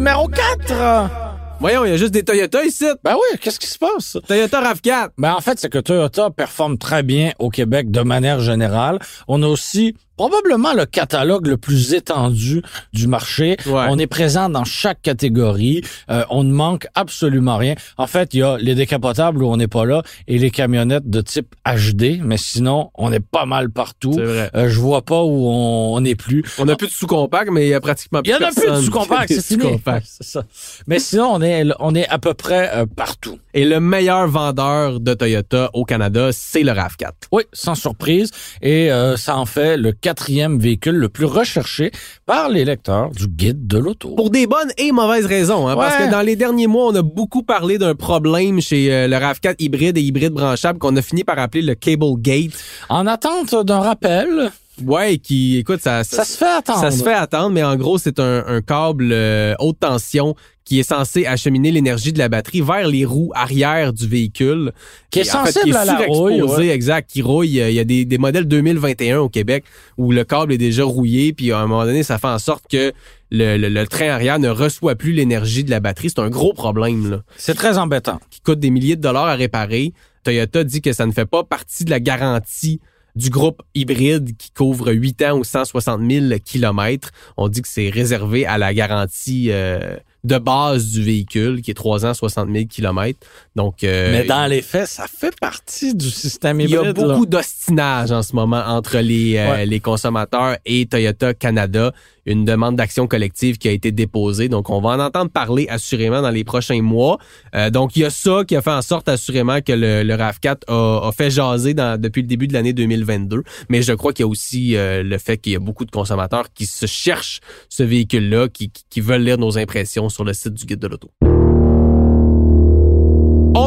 Numéro 0.00 0.28
4. 0.28 1.29
Voyons, 1.60 1.84
il 1.84 1.90
y 1.90 1.92
a 1.92 1.98
juste 1.98 2.14
des 2.14 2.22
Toyota 2.22 2.64
ici. 2.64 2.86
Ben 3.04 3.14
oui, 3.14 3.38
qu'est-ce 3.38 3.60
qui 3.60 3.66
se 3.66 3.76
passe? 3.78 4.16
Toyota 4.26 4.62
RAV4. 4.62 5.10
Ben 5.18 5.34
en 5.34 5.42
fait, 5.42 5.58
c'est 5.58 5.68
que 5.68 5.78
Toyota 5.78 6.30
performe 6.30 6.78
très 6.78 7.02
bien 7.02 7.32
au 7.38 7.50
Québec 7.50 7.90
de 7.90 8.00
manière 8.00 8.40
générale. 8.40 8.98
On 9.28 9.42
a 9.42 9.46
aussi 9.46 9.94
probablement 10.20 10.74
le 10.74 10.84
catalogue 10.84 11.46
le 11.46 11.56
plus 11.56 11.94
étendu 11.94 12.62
du 12.92 13.06
marché. 13.06 13.56
Ouais. 13.64 13.86
On 13.88 13.98
est 13.98 14.06
présent 14.06 14.50
dans 14.50 14.64
chaque 14.64 15.00
catégorie. 15.00 15.80
Euh, 16.10 16.24
on 16.28 16.44
ne 16.44 16.52
manque 16.52 16.86
absolument 16.94 17.56
rien. 17.56 17.74
En 17.96 18.06
fait, 18.06 18.34
il 18.34 18.40
y 18.40 18.42
a 18.42 18.58
les 18.58 18.74
décapotables 18.74 19.42
où 19.42 19.50
on 19.50 19.56
n'est 19.56 19.66
pas 19.66 19.86
là 19.86 20.02
et 20.28 20.36
les 20.36 20.50
camionnettes 20.50 21.08
de 21.08 21.22
type 21.22 21.54
HD, 21.64 22.20
mais 22.22 22.36
sinon, 22.36 22.90
on 22.96 23.10
est 23.10 23.24
pas 23.26 23.46
mal 23.46 23.70
partout. 23.70 24.12
Vrai. 24.12 24.50
Euh, 24.54 24.68
je 24.68 24.78
vois 24.78 25.00
pas 25.00 25.22
où 25.22 25.48
on 25.48 25.98
n'est 26.02 26.16
plus. 26.16 26.44
On 26.58 26.68
a 26.68 26.76
plus 26.76 26.88
de 26.88 26.92
sous-compact, 26.92 27.50
mais 27.50 27.64
il 27.64 27.70
y 27.70 27.74
a 27.74 27.80
pratiquement 27.80 28.20
Il 28.22 28.30
plus 28.30 28.42
y 28.42 28.44
en 28.44 28.46
a 28.46 28.52
plus 28.52 28.70
de 28.70 28.84
sous-compact. 28.84 29.32
C'est 30.04 30.22
ça. 30.22 30.42
Mais 30.86 30.98
sinon, 30.98 31.30
on 31.32 31.40
est, 31.40 31.64
on 31.78 31.94
est 31.94 32.08
à 32.08 32.18
peu 32.18 32.34
près 32.34 32.70
euh, 32.74 32.84
partout. 32.84 33.38
Et 33.54 33.64
le 33.64 33.80
meilleur 33.80 34.28
vendeur 34.28 35.00
de 35.00 35.14
Toyota 35.14 35.70
au 35.72 35.86
Canada, 35.86 36.28
c'est 36.30 36.62
le 36.62 36.72
RAV4. 36.72 37.10
Oui, 37.32 37.44
sans 37.52 37.74
surprise. 37.74 38.30
Et 38.62 38.92
euh, 38.92 39.16
ça 39.16 39.36
en 39.36 39.46
fait 39.46 39.76
le 39.76 39.92
quatrième 40.10 40.58
véhicule 40.58 40.96
le 40.96 41.08
plus 41.08 41.24
recherché 41.24 41.92
par 42.26 42.48
les 42.48 42.64
lecteurs 42.64 43.10
du 43.10 43.28
guide 43.28 43.68
de 43.68 43.78
l'auto. 43.78 44.16
Pour 44.16 44.30
des 44.30 44.48
bonnes 44.48 44.72
et 44.76 44.90
mauvaises 44.90 45.26
raisons, 45.26 45.68
hein, 45.68 45.76
parce 45.76 45.94
que 45.98 46.10
dans 46.10 46.22
les 46.22 46.34
derniers 46.34 46.66
mois, 46.66 46.86
on 46.86 46.94
a 46.96 47.02
beaucoup 47.02 47.44
parlé 47.44 47.78
d'un 47.78 47.94
problème 47.94 48.60
chez 48.60 48.92
euh, 48.92 49.06
le 49.06 49.14
RAV4 49.14 49.54
hybride 49.60 49.96
et 49.98 50.02
hybride 50.02 50.32
branchable 50.32 50.80
qu'on 50.80 50.96
a 50.96 51.02
fini 51.02 51.22
par 51.22 51.38
appeler 51.38 51.62
le 51.62 51.76
Cable 51.76 52.16
Gate. 52.18 52.50
En 52.88 53.06
attente 53.06 53.54
d'un 53.64 53.78
rappel, 53.78 54.50
Ouais, 54.84 55.18
qui, 55.18 55.58
écoute, 55.58 55.80
ça, 55.80 56.04
Ça 56.04 56.24
se 56.24 56.38
fait 56.38 56.46
attendre. 56.46 56.80
Ça 56.80 56.90
se 56.90 57.02
fait 57.04 57.12
attendre, 57.12 57.50
mais 57.50 57.62
en 57.62 57.76
gros, 57.76 57.98
c'est 57.98 58.18
un, 58.18 58.42
un 58.46 58.62
câble 58.62 59.10
euh, 59.12 59.54
haute 59.58 59.78
tension 59.78 60.34
qui 60.70 60.78
est 60.78 60.84
censé 60.84 61.26
acheminer 61.26 61.72
l'énergie 61.72 62.12
de 62.12 62.18
la 62.20 62.28
batterie 62.28 62.60
vers 62.60 62.86
les 62.86 63.04
roues 63.04 63.32
arrière 63.34 63.92
du 63.92 64.06
véhicule. 64.06 64.70
Qui 65.10 65.18
est 65.18 65.34
en 65.34 65.44
fait, 65.44 65.50
sensible 65.50 65.74
à 65.76 65.84
la 65.84 65.96
rouille, 66.06 66.42
ouais. 66.42 66.68
exact, 66.68 67.10
qui 67.10 67.22
rouille. 67.22 67.48
Il 67.58 67.72
y 67.72 67.80
a 67.80 67.82
des, 67.82 68.04
des 68.04 68.18
modèles 68.18 68.44
2021 68.46 69.18
au 69.18 69.28
Québec 69.28 69.64
où 69.98 70.12
le 70.12 70.22
câble 70.22 70.52
est 70.52 70.58
déjà 70.58 70.84
rouillé, 70.84 71.32
puis 71.32 71.50
à 71.50 71.58
un 71.58 71.66
moment 71.66 71.84
donné, 71.84 72.04
ça 72.04 72.18
fait 72.18 72.28
en 72.28 72.38
sorte 72.38 72.66
que 72.70 72.92
le, 73.32 73.56
le- 73.56 73.68
le 73.68 73.86
train 73.88 74.10
arrière 74.10 74.38
ne 74.38 74.48
reçoit 74.48 74.94
plus 74.94 75.10
l'énergie 75.12 75.64
de 75.64 75.70
la 75.70 75.80
batterie. 75.80 76.08
C'est 76.10 76.20
un 76.20 76.30
gros 76.30 76.52
problème, 76.52 77.10
là, 77.10 77.22
C'est 77.36 77.54
très 77.54 77.76
embêtant. 77.76 78.20
qui 78.30 78.40
coûte 78.40 78.60
des 78.60 78.70
milliers 78.70 78.94
de 78.94 79.00
dollars 79.02 79.26
à 79.26 79.34
réparer. 79.34 79.92
Toyota 80.22 80.62
dit 80.62 80.82
que 80.82 80.92
ça 80.92 81.04
ne 81.04 81.10
fait 81.10 81.26
pas 81.26 81.42
partie 81.42 81.84
de 81.84 81.90
la 81.90 81.98
garantie 81.98 82.78
du 83.16 83.28
groupe 83.28 83.60
hybride 83.74 84.36
qui 84.36 84.52
couvre 84.52 84.92
8 84.92 85.22
ans 85.22 85.38
ou 85.38 85.42
160 85.42 86.00
000 86.08 86.26
kilomètres. 86.44 87.10
On 87.36 87.48
dit 87.48 87.60
que 87.60 87.66
c'est 87.66 87.90
réservé 87.90 88.46
à 88.46 88.56
la 88.56 88.72
garantie 88.72 89.48
euh, 89.50 89.96
de 90.22 90.36
base 90.38 90.88
du 90.90 91.02
véhicule, 91.02 91.62
qui 91.62 91.70
est 91.70 91.74
3 91.74 92.04
ans, 92.06 92.12
60 92.14 92.48
000 92.52 92.66
kilomètres. 92.66 93.26
Donc, 93.56 93.82
euh, 93.84 94.12
Mais 94.12 94.24
dans 94.24 94.46
les 94.46 94.60
faits, 94.62 94.86
ça 94.86 95.06
fait 95.06 95.34
partie 95.40 95.94
du 95.94 96.10
système 96.10 96.60
il 96.60 96.68
y 96.68 96.72
hybride. 96.74 96.88
a 96.90 96.92
beaucoup 96.92 97.26
d'ostinage 97.26 98.10
en 98.12 98.22
ce 98.22 98.34
moment 98.34 98.62
entre 98.66 98.98
les, 98.98 99.36
euh, 99.36 99.50
Ouais. 99.52 99.66
les 99.66 99.80
consommateurs 99.80 100.56
et 100.66 100.86
Toyota 100.86 101.32
Canada. 101.34 101.92
Une 102.30 102.44
demande 102.44 102.76
d'action 102.76 103.06
collective 103.06 103.58
qui 103.58 103.68
a 103.68 103.72
été 103.72 103.92
déposée. 103.92 104.48
Donc, 104.48 104.70
on 104.70 104.80
va 104.80 104.90
en 104.90 105.00
entendre 105.00 105.30
parler 105.30 105.66
assurément 105.68 106.22
dans 106.22 106.30
les 106.30 106.44
prochains 106.44 106.80
mois. 106.82 107.18
Euh, 107.54 107.70
donc, 107.70 107.96
il 107.96 108.00
y 108.00 108.04
a 108.04 108.10
ça 108.10 108.44
qui 108.46 108.54
a 108.56 108.62
fait 108.62 108.70
en 108.70 108.82
sorte 108.82 109.08
assurément 109.08 109.60
que 109.60 109.72
le, 109.72 110.02
le 110.02 110.14
RAV4 110.14 110.56
a, 110.68 111.08
a 111.08 111.12
fait 111.12 111.30
jaser 111.30 111.74
dans- 111.74 112.00
depuis 112.00 112.22
le 112.22 112.28
début 112.28 112.46
de 112.46 112.52
l'année 112.52 112.72
2022. 112.72 113.42
Mais 113.68 113.82
je 113.82 113.92
crois 113.92 114.12
qu'il 114.12 114.22
y 114.24 114.28
a 114.28 114.28
aussi 114.28 114.76
euh, 114.76 115.02
le 115.02 115.18
fait 115.18 115.38
qu'il 115.38 115.52
y 115.52 115.56
a 115.56 115.60
beaucoup 115.60 115.84
de 115.84 115.90
consommateurs 115.90 116.46
qui 116.54 116.66
se 116.66 116.86
cherchent 116.86 117.40
ce 117.68 117.82
véhicule-là, 117.82 118.48
qui, 118.48 118.70
qui- 118.70 118.84
qui 118.88 119.00
veulent 119.00 119.22
lire 119.24 119.38
nos 119.38 119.58
impressions 119.58 120.08
sur 120.08 120.24
le 120.24 120.32
site 120.32 120.54
du 120.54 120.64
Guide 120.66 120.78
de 120.80 120.86
l'Auto. 120.86 121.10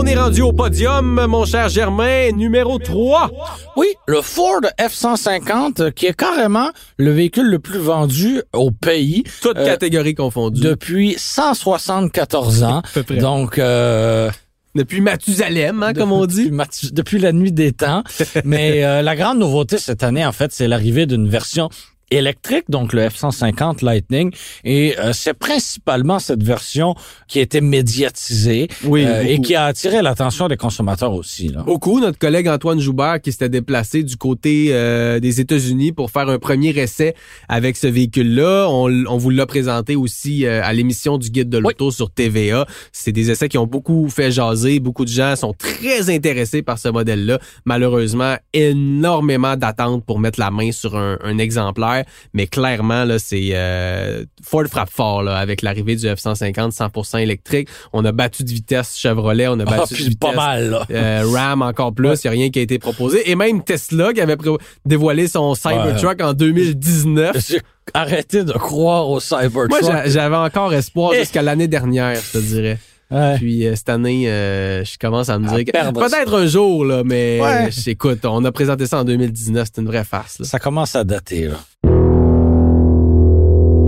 On 0.03 0.05
est 0.05 0.17
rendu 0.17 0.41
au 0.41 0.51
podium, 0.51 1.27
mon 1.27 1.45
cher 1.45 1.69
Germain, 1.69 2.31
numéro 2.33 2.77
3. 2.77 3.31
Oui, 3.77 3.87
le 4.05 4.21
Ford 4.21 4.59
F-150, 4.77 5.81
euh, 5.81 5.91
qui 5.91 6.07
est 6.07 6.13
carrément 6.13 6.67
le 6.97 7.11
véhicule 7.13 7.49
le 7.49 7.59
plus 7.59 7.79
vendu 7.79 8.41
au 8.51 8.69
pays 8.71 9.23
Toutes 9.41 9.55
Euh, 9.57 9.65
catégories 9.65 10.13
confondues. 10.13 10.59
depuis 10.59 11.15
174 11.17 12.63
ans. 12.63 12.81
peu 12.93 13.03
près. 13.03 13.15
Donc, 13.15 13.57
euh, 13.57 14.29
Depuis 14.75 14.99
Mathusalem, 14.99 15.81
hein, 15.83 15.93
comme 15.93 16.11
on 16.11 16.25
dit. 16.25 16.51
Depuis 16.91 17.17
la 17.17 17.31
nuit 17.31 17.53
des 17.53 17.71
temps. 17.71 18.03
Mais 18.43 18.83
euh, 18.83 19.03
la 19.03 19.15
grande 19.15 19.39
nouveauté 19.39 19.77
cette 19.77 20.03
année, 20.03 20.25
en 20.25 20.33
fait, 20.33 20.51
c'est 20.51 20.67
l'arrivée 20.67 21.05
d'une 21.05 21.29
version 21.29 21.69
électrique, 22.11 22.65
donc 22.69 22.93
le 22.93 23.07
F-150 23.07 23.83
Lightning. 23.83 24.31
Et 24.63 24.95
euh, 24.99 25.13
c'est 25.13 25.33
principalement 25.33 26.19
cette 26.19 26.43
version 26.43 26.95
qui 27.27 27.39
a 27.39 27.41
été 27.41 27.61
médiatisée 27.61 28.67
Oui, 28.83 29.05
euh, 29.05 29.23
et 29.23 29.39
qui 29.39 29.55
a 29.55 29.65
attiré 29.65 30.01
l'attention 30.01 30.47
des 30.47 30.57
consommateurs 30.57 31.13
aussi. 31.13 31.47
Là. 31.49 31.63
Beaucoup. 31.63 31.99
Notre 31.99 32.19
collègue 32.19 32.47
Antoine 32.47 32.79
Joubert 32.79 33.21
qui 33.21 33.31
s'était 33.31 33.49
déplacé 33.49 34.03
du 34.03 34.17
côté 34.17 34.67
euh, 34.71 35.19
des 35.19 35.41
États-Unis 35.41 35.91
pour 35.91 36.11
faire 36.11 36.29
un 36.29 36.39
premier 36.39 36.69
essai 36.69 37.15
avec 37.49 37.77
ce 37.77 37.87
véhicule-là. 37.87 38.67
On, 38.69 39.05
on 39.07 39.17
vous 39.17 39.29
l'a 39.29 39.45
présenté 39.45 39.95
aussi 39.95 40.45
euh, 40.45 40.61
à 40.63 40.73
l'émission 40.73 41.17
du 41.17 41.29
Guide 41.29 41.49
de 41.49 41.57
l'auto 41.57 41.91
sur 41.91 42.11
TVA. 42.11 42.65
C'est 42.91 43.11
des 43.11 43.31
essais 43.31 43.49
qui 43.49 43.57
ont 43.57 43.67
beaucoup 43.67 44.09
fait 44.09 44.31
jaser. 44.31 44.79
Beaucoup 44.79 45.05
de 45.05 45.09
gens 45.09 45.35
sont 45.35 45.53
très 45.53 46.09
intéressés 46.13 46.61
par 46.61 46.77
ce 46.77 46.89
modèle-là. 46.89 47.39
Malheureusement, 47.65 48.35
énormément 48.53 49.55
d'attentes 49.55 50.05
pour 50.05 50.19
mettre 50.19 50.39
la 50.39 50.51
main 50.51 50.71
sur 50.71 50.95
un, 50.95 51.17
un 51.23 51.37
exemplaire. 51.37 51.92
Mais 52.33 52.47
clairement, 52.47 53.03
là, 53.05 53.19
c'est 53.19 53.49
euh, 53.53 54.23
Ford 54.41 54.65
frappe 54.69 54.89
fort 54.89 55.23
là, 55.23 55.37
avec 55.37 55.61
l'arrivée 55.61 55.95
du 55.95 56.05
F-150 56.07 56.71
100% 56.75 57.19
électrique. 57.19 57.67
On 57.93 58.03
a 58.05 58.11
battu 58.11 58.43
de 58.43 58.49
vitesse 58.49 58.97
Chevrolet, 58.97 59.47
on 59.47 59.59
a 59.59 59.63
Ah, 59.67 59.77
battu 59.77 59.93
de 59.93 59.97
puis 60.07 60.15
pas 60.15 60.29
vitesse 60.29 60.43
mal, 60.43 60.69
là. 60.69 60.85
euh, 60.91 61.23
RAM 61.31 61.61
encore 61.61 61.93
plus, 61.93 62.23
il 62.23 62.27
n'y 62.27 62.29
a 62.29 62.31
rien 62.31 62.49
qui 62.49 62.59
a 62.59 62.61
été 62.61 62.79
proposé. 62.79 63.29
Et 63.29 63.35
même 63.35 63.63
Tesla 63.63 64.13
qui 64.13 64.21
avait 64.21 64.37
dévoilé 64.85 65.27
son 65.27 65.55
Cybertruck 65.55 66.21
en 66.21 66.33
2019. 66.33 67.37
J'ai 67.49 67.61
arrêté 67.93 68.43
de 68.43 68.53
croire 68.53 69.09
au 69.09 69.19
Cybertruck. 69.19 69.69
Moi, 69.69 69.79
j'a- 69.81 70.07
j'avais 70.09 70.35
encore 70.35 70.73
espoir 70.73 71.11
Eh. 71.13 71.19
jusqu'à 71.19 71.41
l'année 71.41 71.67
dernière, 71.67 72.15
je 72.15 72.39
te 72.39 72.43
dirais. 72.43 72.79
Ouais. 73.11 73.35
Puis 73.37 73.67
euh, 73.67 73.75
cette 73.75 73.89
année, 73.89 74.27
euh, 74.27 74.83
je 74.83 74.97
commence 74.97 75.29
à 75.29 75.37
me 75.37 75.47
À 75.47 75.55
dire 75.61 75.65
que 75.65 75.91
peut-être 75.93 76.33
un 76.33 76.47
jour, 76.47 76.83
là, 76.85 77.03
mais 77.05 77.39
Ouais. 77.41 77.69
écoute, 77.87 78.25
on 78.25 78.43
a 78.45 78.51
présenté 78.51 78.87
ça 78.87 78.99
en 79.01 79.03
2019, 79.03 79.67
c'est 79.71 79.81
une 79.81 79.87
vraie 79.87 80.03
farce. 80.05 80.39
là. 80.39 80.45
Ça 80.45 80.57
commence 80.57 80.95
à 80.95 81.03
dater, 81.03 81.47
là. 81.49 81.57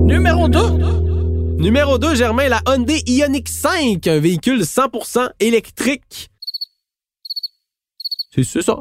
Numéro 0.05 0.47
2. 0.47 0.59
Numéro 1.57 1.97
2, 1.97 2.15
Germain, 2.15 2.47
la 2.49 2.61
Hyundai 2.67 3.01
Ioniq 3.07 3.47
5, 3.49 4.05
un 4.07 4.19
véhicule 4.19 4.61
100% 4.61 5.29
électrique. 5.39 6.29
C'est 8.33 8.61
ça. 8.61 8.77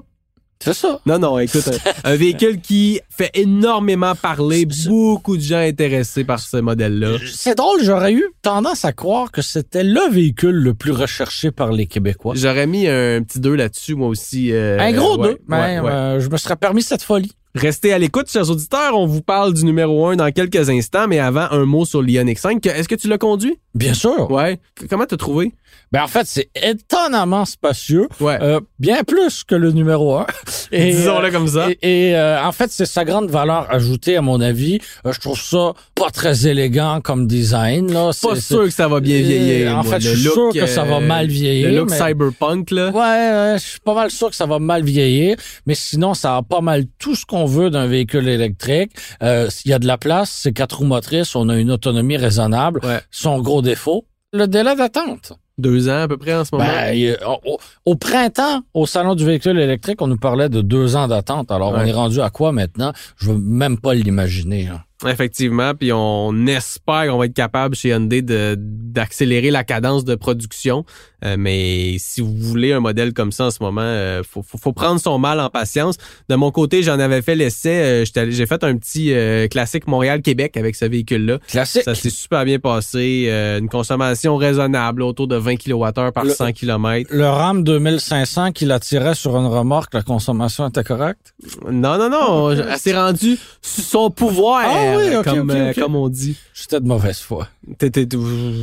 C'est 0.63 0.75
ça. 0.75 1.01
Non, 1.07 1.19
non, 1.19 1.39
écoute, 1.39 1.69
un, 2.05 2.13
un 2.13 2.17
véhicule 2.17 2.61
qui 2.61 3.01
fait 3.11 3.31
énormément 3.35 4.15
parler, 4.15 4.67
beaucoup 4.87 5.37
de 5.37 5.43
gens 5.43 5.59
intéressés 5.59 6.25
par 6.25 6.41
ce 6.41 6.57
modèle-là. 6.59 7.19
C'est 7.33 7.55
drôle, 7.57 7.83
j'aurais 7.83 8.13
eu 8.13 8.25
tendance 8.43 8.85
à 8.85 8.93
croire 8.93 9.31
que 9.31 9.43
c'était 9.43 9.85
le 9.85 10.11
véhicule 10.11 10.57
le 10.57 10.75
plus 10.75 10.93
recherché 10.93 11.51
par 11.51 11.71
les 11.73 11.87
Québécois. 11.87 12.35
J'aurais 12.37 12.67
mis 12.67 12.87
un 12.89 13.23
petit 13.23 13.41
2 13.41 13.55
là-dessus, 13.55 13.95
moi 13.95 14.09
aussi. 14.09 14.53
euh, 14.53 14.79
Un 14.81 14.93
gros 14.93 15.19
ouais, 15.19 15.37
2. 15.49 15.55
ouais, 15.55 15.81
ouais. 15.81 15.91
euh, 15.91 16.21
je 16.21 16.29
me 16.31 16.37
serais 16.37 16.57
permis 16.57 16.83
cette 16.83 17.03
folie. 17.03 17.33
Restez 17.55 17.93
à 17.93 17.99
l'écoute, 17.99 18.29
chers 18.29 18.51
auditeurs. 18.51 18.99
On 18.99 19.07
vous 19.07 19.23
parle 19.23 19.55
du 19.55 19.64
numéro 19.64 20.07
1 20.09 20.17
dans 20.17 20.31
quelques 20.33 20.69
instants, 20.71 21.07
mais 21.09 21.21
avant, 21.21 21.47
un 21.53 21.64
mot 21.64 21.85
sur 21.85 22.03
l'Ioniq 22.03 22.37
5. 22.37 22.67
Est-ce 22.67 22.88
que 22.88 22.97
tu 22.97 23.07
l'as 23.07 23.19
conduit? 23.19 23.57
Bien 23.77 23.95
sûr. 23.95 24.29
Ouais. 24.31 24.59
Comment 24.90 25.05
t'as 25.07 25.17
trouvé? 25.17 25.53
Ben, 25.93 26.03
en 26.03 26.09
fait, 26.09 26.27
c'est 26.27 26.49
étonnamment 26.61 27.45
spacieux. 27.45 28.09
Ouais. 28.21 28.38
Euh, 28.43 28.59
bien 28.81 29.05
plus 29.05 29.45
que 29.45 29.55
le 29.55 29.71
numéro 29.71 30.17
1. 30.17 30.27
Disons-le 30.73 31.31
comme 31.31 31.47
ça. 31.47 31.69
Et, 31.83 32.09
et, 32.09 32.17
euh, 32.17 32.43
en 32.45 32.51
fait, 32.51 32.73
c'est 32.73 32.87
sa 32.87 33.05
grande 33.05 33.31
valeur 33.31 33.69
ajoutée, 33.73 34.17
à 34.17 34.23
mon 34.23 34.40
avis. 34.40 34.81
Euh, 35.07 35.12
je 35.12 35.21
trouve 35.21 35.38
ça 35.40 35.75
pas 35.95 36.11
très 36.11 36.49
élégant 36.49 37.01
comme 37.01 37.29
design. 37.29 37.93
Là. 37.93 38.11
Pas 38.21 38.35
sûr 38.40 38.64
que 38.64 38.71
ça 38.71 38.88
va 38.88 38.99
bien 38.99 39.19
vieillir. 39.21 39.71
en 39.79 39.85
moi. 39.85 39.93
fait, 39.95 40.01
je 40.01 40.14
suis 40.17 40.25
look, 40.25 40.35
sûr 40.53 40.62
que 40.62 40.67
ça 40.67 40.83
va 40.83 40.99
mal 40.99 41.29
vieillir, 41.29 41.69
Le 41.71 41.77
look 41.79 41.90
mais- 41.90 41.99
cyberpunk, 41.99 42.71
là. 42.73 42.90
Ouais, 42.90 43.59
je 43.59 43.64
suis 43.64 43.81
pas 43.81 43.95
mal 43.95 44.11
sûr 44.11 44.31
que 44.31 44.37
ça 44.37 44.47
va 44.47 44.59
mal 44.59 44.83
vieillir, 44.83 45.37
mais 45.67 45.75
sinon, 45.77 46.14
ça 46.14 46.37
a 46.37 46.43
pas 46.43 46.61
mal 46.61 46.85
tout 46.99 47.14
ce 47.14 47.25
qu'on 47.25 47.43
veut 47.46 47.70
d'un 47.70 47.87
véhicule 47.87 48.28
électrique. 48.28 48.92
Euh, 49.22 49.48
Il 49.64 49.70
y 49.70 49.74
a 49.74 49.78
de 49.78 49.87
la 49.87 49.98
place, 49.98 50.30
c'est 50.30 50.52
quatre 50.52 50.78
roues 50.78 50.85
motrices, 50.87 51.35
on 51.37 51.48
a 51.48 51.57
une 51.59 51.70
autonomie 51.70 52.16
raisonnable. 52.16 52.80
Ouais. 52.83 53.00
Son 53.11 53.40
gros 53.40 53.62
défaut, 53.62 54.07
le 54.33 54.46
délai 54.46 54.74
d'attente. 54.76 55.33
Deux 55.57 55.88
ans 55.88 56.02
à 56.02 56.09
peu 56.09 56.16
près 56.16 56.35
en 56.35 56.44
ce 56.44 56.52
moment. 56.52 56.66
Ben, 56.68 57.16
au, 57.46 57.59
au 57.85 57.94
printemps, 57.94 58.62
au 58.74 58.87
salon 58.87 59.14
du 59.14 59.24
véhicule 59.24 59.57
électrique, 59.61 60.02
on 60.02 60.09
nous 60.09 60.16
parlait 60.16 60.48
de 60.48 60.62
deux 60.62 60.96
ans 60.96 61.07
d'attente. 61.07 61.52
Alors, 61.52 61.70
on 61.72 61.80
est 61.80 61.92
rendu 61.92 62.20
à 62.20 62.30
quoi 62.30 62.50
maintenant? 62.50 62.92
Je 63.16 63.30
veux 63.30 63.38
même 63.38 63.78
pas 63.78 63.94
l'imaginer. 63.94 64.66
hein. 64.66 64.83
Effectivement, 65.09 65.72
puis 65.74 65.92
on 65.92 66.46
espère 66.46 67.07
qu'on 67.09 67.18
va 67.18 67.26
être 67.26 67.35
capable 67.35 67.76
chez 67.76 67.90
Hyundai 67.90 68.22
de 68.22 68.57
d'accélérer 68.59 69.50
la 69.50 69.62
cadence 69.62 70.04
de 70.04 70.14
production. 70.14 70.85
Euh, 71.25 71.37
mais 71.39 71.97
si 71.99 72.21
vous 72.21 72.33
voulez 72.37 72.73
un 72.73 72.81
modèle 72.81 73.13
comme 73.15 73.33
ça 73.33 73.47
en 73.47 73.51
ce 73.51 73.63
moment, 73.63 73.81
euh, 73.83 74.23
faut, 74.29 74.43
faut, 74.43 74.59
faut 74.59 74.73
prendre 74.73 75.01
son 75.01 75.19
mal 75.19 75.41
en 75.41 75.49
patience. 75.51 75.97
De 76.29 76.35
mon 76.35 76.51
côté, 76.51 76.83
j'en 76.83 76.99
avais 76.99 77.23
fait 77.23 77.35
l'essai. 77.35 78.05
euh, 78.05 78.31
J'ai 78.31 78.47
fait 78.47 78.63
un 78.65 78.77
petit 78.77 79.13
euh, 79.15 79.49
classique 79.49 79.87
Montréal-Québec 79.87 80.57
avec 80.57 80.75
ce 80.77 80.85
véhicule-là. 80.85 81.39
Classique. 81.49 81.83
Ça 81.85 81.95
s'est 81.95 82.11
super 82.11 82.45
bien 82.45 82.59
passé. 82.59 83.27
euh, 83.29 83.59
une 83.59 83.69
consommation 83.69 84.37
raisonnable, 84.37 85.03
autour 85.03 85.27
de 85.27 85.37
20 85.37 85.57
kWh 85.57 86.13
par 86.13 86.25
Le- 86.25 86.31
100 86.35 86.53
km. 86.53 87.09
Le 87.13 87.27
RAM 87.29 87.65
2500 87.65 88.53
qu'il 88.53 88.71
a 88.73 88.81
tiré 88.81 89.15
sur 89.15 89.37
une 89.37 89.47
remorque, 89.47 89.95
la 89.95 90.03
consommation 90.03 90.69
était 90.69 90.85
correcte? 90.85 91.35
Non, 91.71 91.97
non, 91.99 92.11
non. 92.11 92.51
Elle 92.51 92.79
s'est 92.79 92.97
rendue 92.97 93.39
sous 93.63 93.81
son 93.83 94.11
pouvoir, 94.11 94.63
Ah 94.67 94.97
oui, 94.97 95.17
ok, 95.17 95.25
comme, 95.25 95.51
euh, 95.51 95.73
on 95.95 96.09
dit. 96.09 96.37
J'étais 96.53 96.81
de 96.81 96.87
mauvaise 96.87 97.19
foi. 97.21 97.49
T'étais 97.79 98.07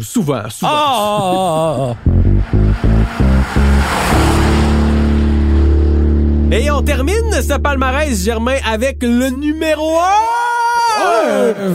souvent, 0.04 0.50
souvent. 0.50 0.71
Ah, 0.71 0.97
ah, 1.10 1.76
ah, 1.78 1.95
ah. 2.50 2.50
Et 6.51 6.69
on 6.69 6.81
termine 6.81 7.31
ce 7.41 7.57
palmarès, 7.57 8.23
Germain, 8.23 8.57
avec 8.65 9.01
le 9.03 9.29
numéro 9.29 9.97
1! 9.99 10.50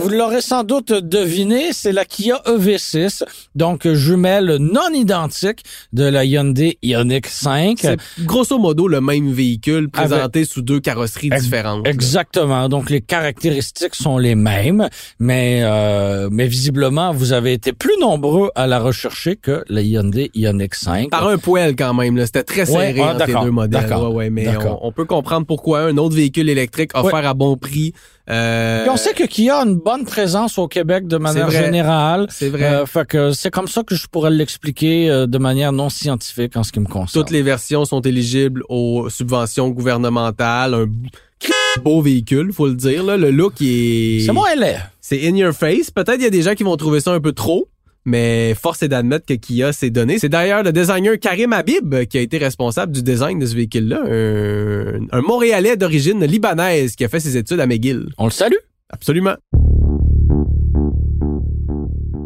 Vous 0.01 0.09
l'aurez 0.09 0.41
sans 0.41 0.63
doute 0.63 0.91
deviné, 0.91 1.71
c'est 1.71 1.91
la 1.91 2.05
Kia 2.05 2.41
EV6, 2.45 3.23
donc 3.55 3.87
jumelle 3.87 4.57
non 4.59 4.89
identique 4.93 5.63
de 5.93 6.03
la 6.03 6.25
Hyundai 6.25 6.77
Ioniq 6.81 7.27
5. 7.27 7.77
C'est 7.81 7.97
grosso 8.25 8.57
modo 8.57 8.87
le 8.87 9.01
même 9.01 9.31
véhicule 9.31 9.89
présenté 9.89 10.45
sous 10.45 10.61
deux 10.61 10.79
carrosseries 10.79 11.29
différentes. 11.29 11.87
Exactement. 11.87 12.69
Donc 12.69 12.89
les 12.89 13.01
caractéristiques 13.01 13.95
sont 13.95 14.17
les 14.17 14.35
mêmes, 14.35 14.89
mais 15.19 15.61
euh, 15.63 16.29
mais 16.31 16.47
visiblement 16.47 17.11
vous 17.13 17.33
avez 17.33 17.53
été 17.53 17.73
plus 17.73 17.97
nombreux 17.99 18.51
à 18.55 18.67
la 18.67 18.79
rechercher 18.79 19.35
que 19.35 19.63
la 19.69 19.81
Hyundai 19.81 20.31
Ioniq 20.33 20.75
5. 20.75 21.09
Par 21.09 21.27
un 21.27 21.37
poil 21.37 21.75
quand 21.75 21.93
même, 21.93 22.17
c'était 22.25 22.43
très 22.43 22.65
serré 22.65 23.01
ah, 23.01 23.15
entre 23.15 23.25
les 23.25 23.33
deux 23.33 23.51
modèles. 23.51 23.93
Ouais, 23.93 24.07
ouais, 24.07 24.29
mais 24.29 24.47
on, 24.57 24.87
on, 24.87 24.91
peut 24.91 25.05
comprendre 25.05 25.45
pourquoi 25.45 25.81
un 25.81 25.97
autre 25.97 26.15
véhicule 26.15 26.49
électrique 26.49 26.91
offert 26.93 27.27
à 27.27 27.33
bon 27.33 27.57
prix 27.57 27.93
euh... 28.29 28.85
on 28.89 28.97
sait 28.97 29.13
que 29.13 29.23
Kia 29.23 29.59
a 29.59 29.65
une 29.65 29.75
bonne 29.75 30.05
présence 30.05 30.57
au 30.57 30.67
Québec 30.67 31.07
de 31.07 31.17
manière 31.17 31.49
générale. 31.49 32.27
C'est 32.29 32.49
vrai. 32.49 32.63
Euh, 32.63 32.85
fait 32.85 33.07
que 33.07 33.31
c'est 33.31 33.51
comme 33.51 33.67
ça 33.67 33.83
que 33.83 33.95
je 33.95 34.07
pourrais 34.07 34.31
l'expliquer 34.31 35.09
euh, 35.09 35.27
de 35.27 35.37
manière 35.37 35.71
non 35.71 35.89
scientifique 35.89 36.57
en 36.57 36.63
ce 36.63 36.71
qui 36.71 36.79
me 36.79 36.87
concerne. 36.87 37.23
Toutes 37.23 37.31
les 37.31 37.41
versions 37.41 37.85
sont 37.85 38.01
éligibles 38.01 38.63
aux 38.69 39.09
subventions 39.09 39.69
gouvernementales. 39.69 40.73
Un 40.73 41.81
beau 41.81 42.01
véhicule, 42.01 42.51
faut 42.51 42.67
le 42.67 42.75
dire. 42.75 43.03
Là. 43.03 43.15
Le 43.15 43.31
look 43.31 43.55
est... 43.61 44.25
C'est 44.25 44.33
moi, 44.33 44.49
elle 44.53 44.63
est. 44.63 44.79
C'est 44.99 45.27
in 45.27 45.35
your 45.35 45.53
face. 45.53 45.91
Peut-être 45.91 46.17
il 46.17 46.23
y 46.23 46.27
a 46.27 46.31
des 46.31 46.41
gens 46.41 46.55
qui 46.55 46.63
vont 46.63 46.75
trouver 46.75 46.99
ça 46.99 47.13
un 47.13 47.21
peu 47.21 47.31
trop 47.31 47.69
mais 48.07 48.55
force 48.55 48.83
est 48.83 48.87
d'admettre 48.87 49.25
que 49.25 49.33
Kia 49.33 49.73
s'est 49.73 49.89
donné. 49.89 50.17
C'est 50.17 50.29
d'ailleurs 50.29 50.63
le 50.63 50.71
designer 50.71 51.19
Karim 51.19 51.51
Habib 51.51 52.05
qui 52.05 52.17
a 52.17 52.21
été 52.21 52.37
responsable 52.37 52.93
du 52.93 53.03
design 53.03 53.37
de 53.37 53.45
ce 53.45 53.53
véhicule-là, 53.53 54.01
un, 54.07 55.07
un 55.11 55.21
Montréalais 55.21 55.75
d'origine 55.75 56.23
libanaise 56.23 56.95
qui 56.95 57.03
a 57.03 57.09
fait 57.09 57.19
ses 57.19 57.35
études 57.35 57.59
à 57.59 57.67
McGill. 57.67 58.07
On 58.17 58.23
le 58.23 58.31
salue. 58.31 58.55
Absolument. 58.89 59.35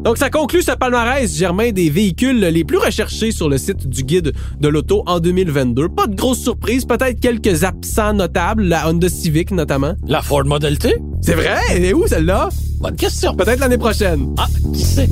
Donc, 0.03 0.17
ça 0.17 0.31
conclut 0.31 0.63
ce 0.63 0.71
palmarès, 0.71 1.31
Germain, 1.31 1.71
des 1.71 1.91
véhicules 1.91 2.39
les 2.39 2.63
plus 2.63 2.77
recherchés 2.77 3.31
sur 3.31 3.47
le 3.47 3.59
site 3.59 3.87
du 3.87 4.03
guide 4.03 4.33
de 4.59 4.67
l'auto 4.67 5.03
en 5.05 5.19
2022. 5.19 5.89
Pas 5.89 6.07
de 6.07 6.15
grosses 6.15 6.39
surprises, 6.41 6.85
peut-être 6.85 7.19
quelques 7.19 7.63
absents 7.63 8.13
notables, 8.13 8.63
la 8.63 8.89
Honda 8.89 9.09
Civic 9.09 9.51
notamment. 9.51 9.93
La 10.07 10.23
Ford 10.23 10.45
Model 10.45 10.79
T? 10.79 10.95
C'est 11.21 11.35
vrai? 11.35 11.59
Elle 11.69 11.85
est 11.85 11.93
où 11.93 12.07
celle-là? 12.07 12.49
Bonne 12.79 12.95
question. 12.95 13.35
Peut-être 13.35 13.59
l'année 13.59 13.77
prochaine. 13.77 14.33
Ah, 14.39 14.47
qui 14.73 14.83
sait? 14.83 15.07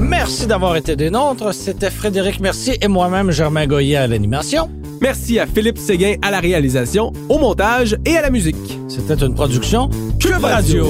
Merci 0.00 0.48
d'avoir 0.48 0.74
été 0.74 0.96
des 0.96 1.10
nôtres. 1.10 1.54
C'était 1.54 1.90
Frédéric 1.90 2.40
Mercier 2.40 2.76
et 2.82 2.88
moi-même, 2.88 3.30
Germain 3.30 3.68
Goyer 3.68 3.96
à 3.96 4.06
l'animation. 4.08 4.68
Merci 5.00 5.38
à 5.38 5.46
Philippe 5.46 5.78
Séguin 5.78 6.16
à 6.22 6.30
la 6.30 6.40
réalisation, 6.40 7.12
au 7.28 7.38
montage 7.38 7.96
et 8.04 8.16
à 8.16 8.22
la 8.22 8.30
musique. 8.30 8.78
C'était 8.88 9.24
une 9.24 9.34
production 9.34 9.88
Cube 10.18 10.44
Radio. 10.44 10.86